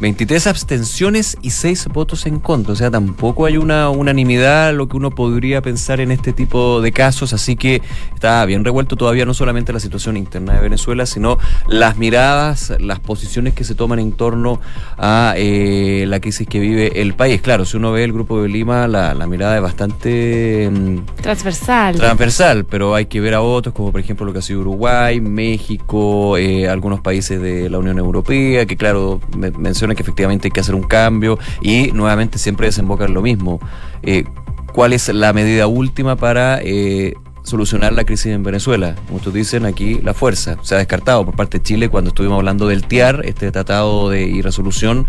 23 0.00 0.46
abstenciones 0.46 1.36
y 1.42 1.50
6 1.50 1.88
votos 1.92 2.26
en 2.26 2.40
contra. 2.40 2.72
O 2.72 2.76
sea, 2.76 2.90
tampoco 2.90 3.46
hay 3.46 3.56
una 3.58 3.90
unanimidad, 3.90 4.72
lo 4.74 4.88
que 4.88 4.96
uno 4.96 5.10
podría 5.10 5.60
pensar 5.60 6.00
en 6.00 6.10
este 6.10 6.32
tipo 6.32 6.80
de 6.80 6.92
casos. 6.92 7.32
Así 7.32 7.56
que 7.56 7.82
está 8.14 8.44
bien 8.46 8.64
revuelto 8.64 8.96
todavía 8.96 9.24
no 9.26 9.34
solamente 9.34 9.72
la 9.72 9.80
situación 9.80 10.16
interna 10.16 10.54
de 10.54 10.60
Venezuela, 10.60 11.04
sino 11.06 11.38
las 11.68 11.98
miradas, 11.98 12.72
las 12.80 12.98
posiciones 13.00 13.54
que 13.54 13.64
se 13.64 13.74
toman 13.74 13.98
en 13.98 14.12
torno 14.12 14.60
a 14.96 15.34
eh, 15.36 16.04
la 16.08 16.20
crisis 16.20 16.46
que 16.48 16.60
vive 16.60 17.00
el 17.02 17.14
país. 17.14 17.40
Claro, 17.42 17.64
si 17.64 17.76
uno 17.76 17.92
ve 17.92 18.04
el 18.04 18.12
grupo 18.12 18.42
de 18.42 18.48
Lima, 18.48 18.88
la, 18.88 19.12
la 19.14 19.26
mirada 19.26 19.56
es 19.56 19.62
bastante 19.62 20.70
mm, 20.72 20.98
Transversal. 21.22 21.96
transversal, 21.96 22.64
pero 22.64 22.94
hay 22.94 23.06
que 23.06 23.20
ver 23.20 23.34
a 23.34 23.42
otros, 23.42 23.74
como 23.74 23.92
por 23.92 24.00
ejemplo 24.00 24.24
lo 24.26 24.32
que 24.32 24.38
ha 24.38 24.42
sido 24.42 24.60
Uruguay, 24.60 25.20
México, 25.20 26.36
eh, 26.38 26.68
algunos 26.68 27.00
países 27.00 27.40
de 27.40 27.68
la 27.68 27.78
Unión 27.78 27.98
Europea, 27.98 28.66
que 28.66 28.76
claro, 28.76 29.20
me- 29.36 29.50
que 29.94 30.02
efectivamente 30.02 30.48
hay 30.48 30.52
que 30.52 30.60
hacer 30.60 30.74
un 30.74 30.82
cambio 30.82 31.38
y 31.60 31.92
nuevamente 31.92 32.38
siempre 32.38 32.66
desemboca 32.66 33.04
en 33.04 33.14
lo 33.14 33.22
mismo. 33.22 33.60
Eh, 34.02 34.24
¿Cuál 34.72 34.92
es 34.92 35.08
la 35.08 35.32
medida 35.32 35.66
última 35.66 36.16
para 36.16 36.60
eh, 36.62 37.14
solucionar 37.42 37.92
la 37.92 38.04
crisis 38.04 38.26
en 38.26 38.42
Venezuela? 38.42 38.94
Muchos 39.10 39.34
dicen 39.34 39.66
aquí 39.66 40.00
la 40.02 40.14
fuerza. 40.14 40.56
Se 40.62 40.74
ha 40.74 40.78
descartado 40.78 41.24
por 41.24 41.34
parte 41.34 41.58
de 41.58 41.64
Chile 41.64 41.88
cuando 41.88 42.08
estuvimos 42.08 42.38
hablando 42.38 42.68
del 42.68 42.86
TIAR, 42.86 43.22
este 43.24 43.50
tratado 43.50 44.10
de 44.10 44.22
y 44.22 44.42
resolución 44.42 45.06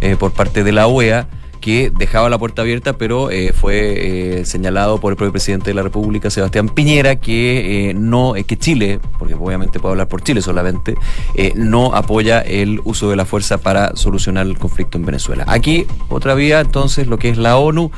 eh, 0.00 0.16
por 0.18 0.32
parte 0.32 0.64
de 0.64 0.72
la 0.72 0.86
OEA 0.86 1.28
que 1.62 1.90
dejaba 1.96 2.28
la 2.28 2.38
puerta 2.38 2.60
abierta, 2.60 2.98
pero 2.98 3.30
eh, 3.30 3.54
fue 3.54 4.40
eh, 4.40 4.44
señalado 4.44 4.98
por 4.98 5.12
el 5.12 5.16
propio 5.16 5.30
presidente 5.32 5.70
de 5.70 5.74
la 5.74 5.82
República, 5.82 6.28
Sebastián 6.28 6.68
Piñera, 6.68 7.16
que 7.16 7.90
eh, 7.90 7.94
no, 7.94 8.34
eh, 8.36 8.44
que 8.44 8.58
Chile, 8.58 8.98
porque 9.18 9.34
obviamente 9.34 9.78
puedo 9.78 9.92
hablar 9.92 10.08
por 10.08 10.22
Chile 10.22 10.42
solamente, 10.42 10.96
eh, 11.36 11.52
no 11.54 11.94
apoya 11.94 12.40
el 12.40 12.80
uso 12.84 13.08
de 13.08 13.16
la 13.16 13.24
fuerza 13.24 13.58
para 13.58 13.94
solucionar 13.94 14.46
el 14.46 14.58
conflicto 14.58 14.98
en 14.98 15.06
Venezuela. 15.06 15.44
Aquí, 15.46 15.86
otra 16.08 16.34
vía, 16.34 16.60
entonces, 16.60 17.06
lo 17.06 17.18
que 17.18 17.30
es 17.30 17.38
la 17.38 17.56
ONU. 17.56 17.92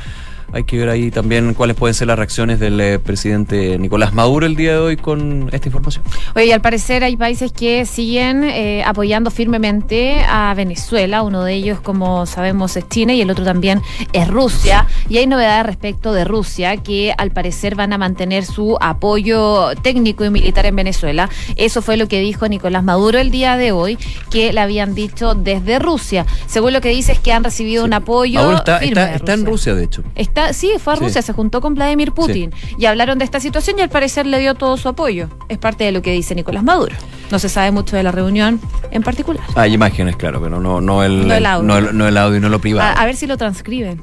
Hay 0.52 0.64
que 0.64 0.78
ver 0.78 0.88
ahí 0.88 1.10
también 1.10 1.54
cuáles 1.54 1.76
pueden 1.76 1.94
ser 1.94 2.08
las 2.08 2.18
reacciones 2.18 2.60
del 2.60 2.80
eh, 2.80 2.98
presidente 2.98 3.78
Nicolás 3.78 4.14
Maduro 4.14 4.46
el 4.46 4.56
día 4.56 4.72
de 4.72 4.78
hoy 4.78 4.96
con 4.96 5.48
esta 5.52 5.68
información. 5.68 6.04
Oye, 6.34 6.46
y 6.46 6.52
al 6.52 6.60
parecer 6.60 7.04
hay 7.04 7.16
países 7.16 7.52
que 7.52 7.86
siguen 7.86 8.44
eh, 8.44 8.82
apoyando 8.84 9.30
firmemente 9.30 10.24
a 10.28 10.54
Venezuela. 10.54 11.22
Uno 11.22 11.44
de 11.44 11.54
ellos, 11.54 11.80
como 11.80 12.26
sabemos, 12.26 12.76
es 12.76 12.88
China 12.88 13.12
y 13.12 13.20
el 13.20 13.30
otro 13.30 13.44
también 13.44 13.82
es 14.12 14.28
Rusia. 14.28 14.86
Y 15.08 15.18
hay 15.18 15.26
novedades 15.26 15.66
respecto 15.66 16.12
de 16.12 16.24
Rusia 16.24 16.76
que 16.76 17.14
al 17.16 17.30
parecer 17.30 17.74
van 17.74 17.92
a 17.92 17.98
mantener 17.98 18.44
su 18.44 18.76
apoyo 18.80 19.70
técnico 19.82 20.24
y 20.24 20.30
militar 20.30 20.66
en 20.66 20.76
Venezuela. 20.76 21.28
Eso 21.56 21.82
fue 21.82 21.96
lo 21.96 22.08
que 22.08 22.20
dijo 22.20 22.48
Nicolás 22.48 22.84
Maduro 22.84 23.18
el 23.18 23.30
día 23.30 23.56
de 23.56 23.72
hoy, 23.72 23.98
que 24.30 24.52
le 24.52 24.60
habían 24.60 24.94
dicho 24.94 25.34
desde 25.34 25.78
Rusia. 25.78 26.26
Según 26.46 26.72
lo 26.72 26.80
que 26.80 26.90
dice 26.90 27.12
es 27.12 27.18
que 27.18 27.32
han 27.32 27.44
recibido 27.44 27.84
un 27.84 27.92
apoyo. 27.92 28.40
Maduro 28.40 28.56
está, 28.58 28.78
firme 28.78 29.02
está, 29.02 29.14
está 29.14 29.32
en 29.34 29.46
Rusia, 29.46 29.74
de 29.74 29.84
hecho. 29.84 30.02
Está, 30.14 30.43
sí, 30.52 30.72
fue 30.78 30.92
a 30.92 30.96
Sí. 30.96 31.02
Rusia, 31.04 31.22
se 31.22 31.32
juntó 31.32 31.60
con 31.60 31.74
Vladimir 31.74 32.12
Putin 32.12 32.52
y 32.78 32.86
hablaron 32.86 33.18
de 33.18 33.24
esta 33.24 33.40
situación 33.40 33.78
y 33.78 33.82
al 33.82 33.88
parecer 33.88 34.26
le 34.26 34.38
dio 34.38 34.54
todo 34.54 34.76
su 34.76 34.88
apoyo. 34.88 35.28
Es 35.48 35.58
parte 35.58 35.84
de 35.84 35.92
lo 35.92 36.02
que 36.02 36.12
dice 36.12 36.34
Nicolás 36.34 36.62
Maduro. 36.64 36.94
No 37.30 37.38
se 37.38 37.48
sabe 37.48 37.70
mucho 37.70 37.96
de 37.96 38.02
la 38.02 38.12
reunión 38.12 38.60
en 38.90 39.02
particular. 39.02 39.42
Hay 39.56 39.72
imágenes, 39.72 40.16
claro, 40.16 40.40
pero 40.42 40.60
no, 40.60 40.80
no, 40.80 41.02
el, 41.02 41.26
No 41.26 41.34
el 41.34 41.46
audio. 41.46 41.66
no 41.66 41.78
el- 41.78 41.96
no 41.98 42.06
el 42.08 42.16
audio 42.16 42.40
no 42.40 42.48
lo 42.48 42.58
privado. 42.60 42.88
A, 42.88 42.92
a 43.02 43.06
ver 43.06 43.16
si 43.16 43.26
lo 43.26 43.36
transcriben. 43.36 44.02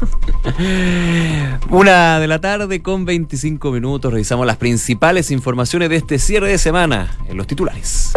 Una 1.70 2.18
de 2.18 2.26
la 2.26 2.40
tarde 2.40 2.82
con 2.82 3.04
25 3.04 3.70
minutos. 3.70 4.12
Revisamos 4.12 4.46
las 4.46 4.56
principales 4.56 5.30
informaciones 5.30 5.88
de 5.90 5.96
este 5.96 6.18
cierre 6.18 6.48
de 6.48 6.58
semana 6.58 7.16
en 7.28 7.36
los 7.36 7.46
titulares. 7.46 8.12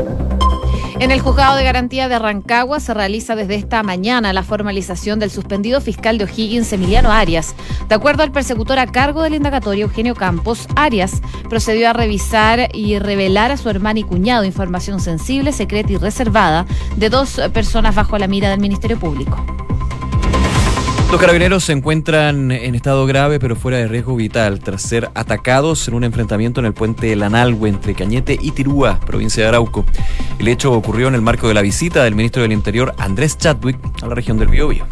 En 0.99 1.11
el 1.11 1.19
juzgado 1.19 1.57
de 1.57 1.63
garantía 1.63 2.07
de 2.07 2.19
Rancagua 2.19 2.79
se 2.79 2.93
realiza 2.93 3.35
desde 3.35 3.55
esta 3.55 3.83
mañana 3.83 4.31
la 4.31 4.43
formalización 4.43 5.19
del 5.19 5.31
suspendido 5.31 5.81
fiscal 5.81 6.17
de 6.17 6.25
O'Higgins, 6.25 6.71
Emiliano 6.71 7.11
Arias. 7.11 7.55
De 7.89 7.95
acuerdo 7.95 8.23
al 8.23 8.31
persecutor 8.31 8.79
a 8.79 8.87
cargo 8.87 9.23
del 9.23 9.33
indagatorio, 9.33 9.85
Eugenio 9.85 10.15
Campos, 10.15 10.67
Arias 10.75 11.21
procedió 11.49 11.89
a 11.89 11.93
revisar 11.93 12.69
y 12.73 12.99
revelar 12.99 13.51
a 13.51 13.57
su 13.57 13.69
hermana 13.69 13.99
y 13.99 14.03
cuñado 14.03 14.45
información 14.45 14.99
sensible, 14.99 15.51
secreta 15.51 15.91
y 15.91 15.97
reservada 15.97 16.65
de 16.95 17.09
dos 17.09 17.41
personas 17.53 17.95
bajo 17.95 18.17
la 18.17 18.27
mira 18.27 18.49
del 18.49 18.59
Ministerio 18.59 18.99
Público. 18.99 19.43
Los 21.13 21.21
carabineros 21.21 21.63
se 21.65 21.73
encuentran 21.73 22.51
en 22.51 22.73
estado 22.73 23.05
grave 23.05 23.39
pero 23.39 23.55
fuera 23.55 23.77
de 23.77 23.87
riesgo 23.87 24.15
vital 24.15 24.59
tras 24.61 24.81
ser 24.81 25.11
atacados 25.13 25.87
en 25.87 25.93
un 25.93 26.03
enfrentamiento 26.03 26.59
en 26.59 26.65
el 26.65 26.73
puente 26.73 27.15
Lanalhue 27.15 27.69
entre 27.69 27.93
Cañete 27.93 28.35
y 28.41 28.49
Tirúa, 28.49 28.99
provincia 28.99 29.43
de 29.43 29.49
Arauco. 29.49 29.85
El 30.39 30.47
hecho 30.47 30.73
ocurrió 30.73 31.09
en 31.09 31.13
el 31.13 31.21
marco 31.21 31.47
de 31.47 31.53
la 31.53 31.61
visita 31.61 32.03
del 32.03 32.15
ministro 32.15 32.41
del 32.41 32.51
Interior 32.51 32.95
Andrés 32.97 33.37
Chadwick 33.37 33.77
a 34.01 34.07
la 34.07 34.15
región 34.15 34.39
del 34.39 34.47
Biobío. 34.47 34.87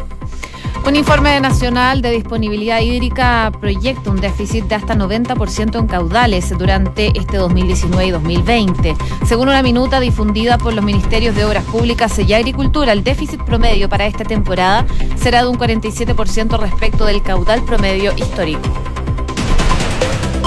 Un 0.86 0.96
informe 0.96 1.40
nacional 1.40 2.02
de 2.02 2.10
disponibilidad 2.10 2.80
hídrica 2.80 3.52
proyecta 3.60 4.10
un 4.10 4.20
déficit 4.20 4.64
de 4.64 4.74
hasta 4.74 4.94
90% 4.94 5.78
en 5.78 5.86
caudales 5.86 6.56
durante 6.58 7.16
este 7.16 7.36
2019 7.36 8.06
y 8.06 8.10
2020. 8.10 8.96
Según 9.24 9.48
una 9.48 9.62
minuta 9.62 10.00
difundida 10.00 10.58
por 10.58 10.74
los 10.74 10.84
Ministerios 10.84 11.36
de 11.36 11.44
Obras 11.44 11.64
Públicas 11.64 12.18
y 12.18 12.34
Agricultura, 12.34 12.92
el 12.92 13.04
déficit 13.04 13.40
promedio 13.42 13.88
para 13.88 14.06
esta 14.06 14.24
temporada 14.24 14.84
será 15.16 15.42
de 15.42 15.48
un 15.48 15.56
47% 15.56 16.58
respecto 16.58 17.04
del 17.04 17.22
caudal 17.22 17.62
promedio 17.64 18.12
histórico. 18.16 18.68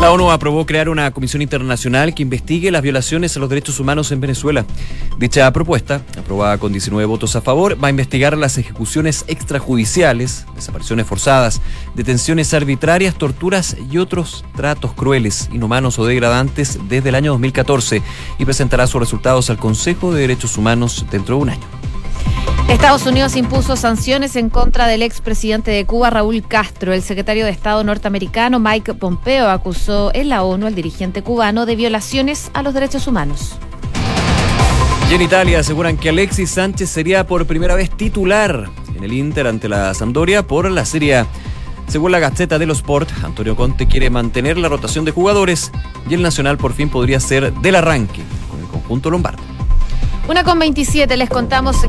La 0.02 0.12
ONU 0.12 0.30
aprobó 0.30 0.66
crear 0.66 0.90
una 0.90 1.10
comisión 1.12 1.42
internacional 1.42 2.14
que 2.14 2.22
investigue 2.22 2.70
las 2.70 2.82
violaciones 2.82 3.36
a 3.36 3.40
los 3.40 3.50
derechos 3.50 3.80
humanos 3.80 4.12
en 4.12 4.20
Venezuela. 4.20 4.66
Dicha 5.18 5.52
propuesta, 5.52 6.02
aprobada 6.18 6.58
con 6.58 6.72
19 6.72 7.06
votos 7.06 7.36
a 7.36 7.42
favor, 7.42 7.82
va 7.82 7.88
a 7.88 7.92
investigar 7.92 8.38
las 8.38 8.58
ejecuciones 8.58 9.26
extrajudiciales, 9.28 10.46
desapariciones 10.54 11.08
forzadas, 11.08 11.62
detenciones 11.96 12.54
arbitrarias, 12.54 13.16
torturas 13.16 13.78
y 13.92 13.98
otros 13.98 14.46
tratos 14.56 14.94
crueles, 14.94 15.50
inhumanos 15.52 15.98
o 15.98 16.06
degradantes 16.06 16.78
desde 16.88 17.10
el 17.10 17.16
año 17.16 17.32
2014 17.32 18.02
y 18.38 18.46
presentará 18.46 18.86
sus 18.88 19.00
resultados 19.00 19.50
al 19.50 19.58
Consejo 19.58 20.14
de 20.14 20.22
Derechos 20.22 20.58
Humanos 20.58 21.06
dentro 21.10 21.38
de 21.38 21.42
un 21.42 21.50
año. 21.50 21.66
Estados 22.70 23.06
Unidos 23.06 23.36
impuso 23.36 23.76
sanciones 23.76 24.36
en 24.36 24.50
contra 24.50 24.88
del 24.88 25.02
expresidente 25.02 25.72
de 25.72 25.86
Cuba, 25.86 26.10
Raúl 26.10 26.44
Castro. 26.48 26.94
El 26.94 27.02
secretario 27.02 27.46
de 27.46 27.52
Estado 27.52 27.84
norteamericano, 27.84 28.60
Mike 28.60 28.96
Pompeo, 28.96 29.50
acusó 29.50 30.12
en 30.14 30.30
la 30.30 30.44
ONU 30.44 30.68
al 30.68 30.76
dirigente 30.76 31.22
cubano 31.22 31.66
de 31.66 31.76
violaciones 31.76 32.52
a 32.54 32.64
los 32.64 32.74
derechos 32.74 33.08
humanos. 33.08 33.56
Y 35.10 35.14
en 35.14 35.22
Italia 35.22 35.60
aseguran 35.60 35.98
que 35.98 36.10
Alexis 36.10 36.50
Sánchez 36.50 36.90
sería 36.90 37.28
por 37.28 37.46
primera 37.46 37.76
vez 37.76 37.90
titular 37.92 38.70
en 38.98 39.04
el 39.04 39.14
Inter 39.14 39.46
ante 39.48 39.70
la 39.70 39.94
Sampdoria 39.94 40.46
por 40.46 40.70
la 40.70 40.86
Serie 40.86 41.18
A. 41.18 41.28
Según 41.88 42.12
la 42.12 42.20
Gazzetta 42.20 42.58
dello 42.58 42.74
Sport, 42.74 43.10
Antonio 43.24 43.56
Conte 43.56 43.88
quiere 43.88 44.10
mantener 44.10 44.58
la 44.58 44.68
rotación 44.68 45.06
de 45.06 45.12
jugadores 45.12 45.72
y 46.10 46.16
el 46.16 46.24
Nacional 46.24 46.58
por 46.58 46.74
fin 46.74 46.90
podría 46.90 47.20
ser 47.20 47.54
del 47.54 47.76
arranque 47.76 48.22
con 48.50 48.60
el 48.60 48.66
conjunto 48.66 49.12
lombardo. 49.12 49.44
Una 50.28 50.44
con 50.44 50.58
27, 50.58 51.18
les 51.18 51.30
contamos 51.30 51.78
que 51.82 51.88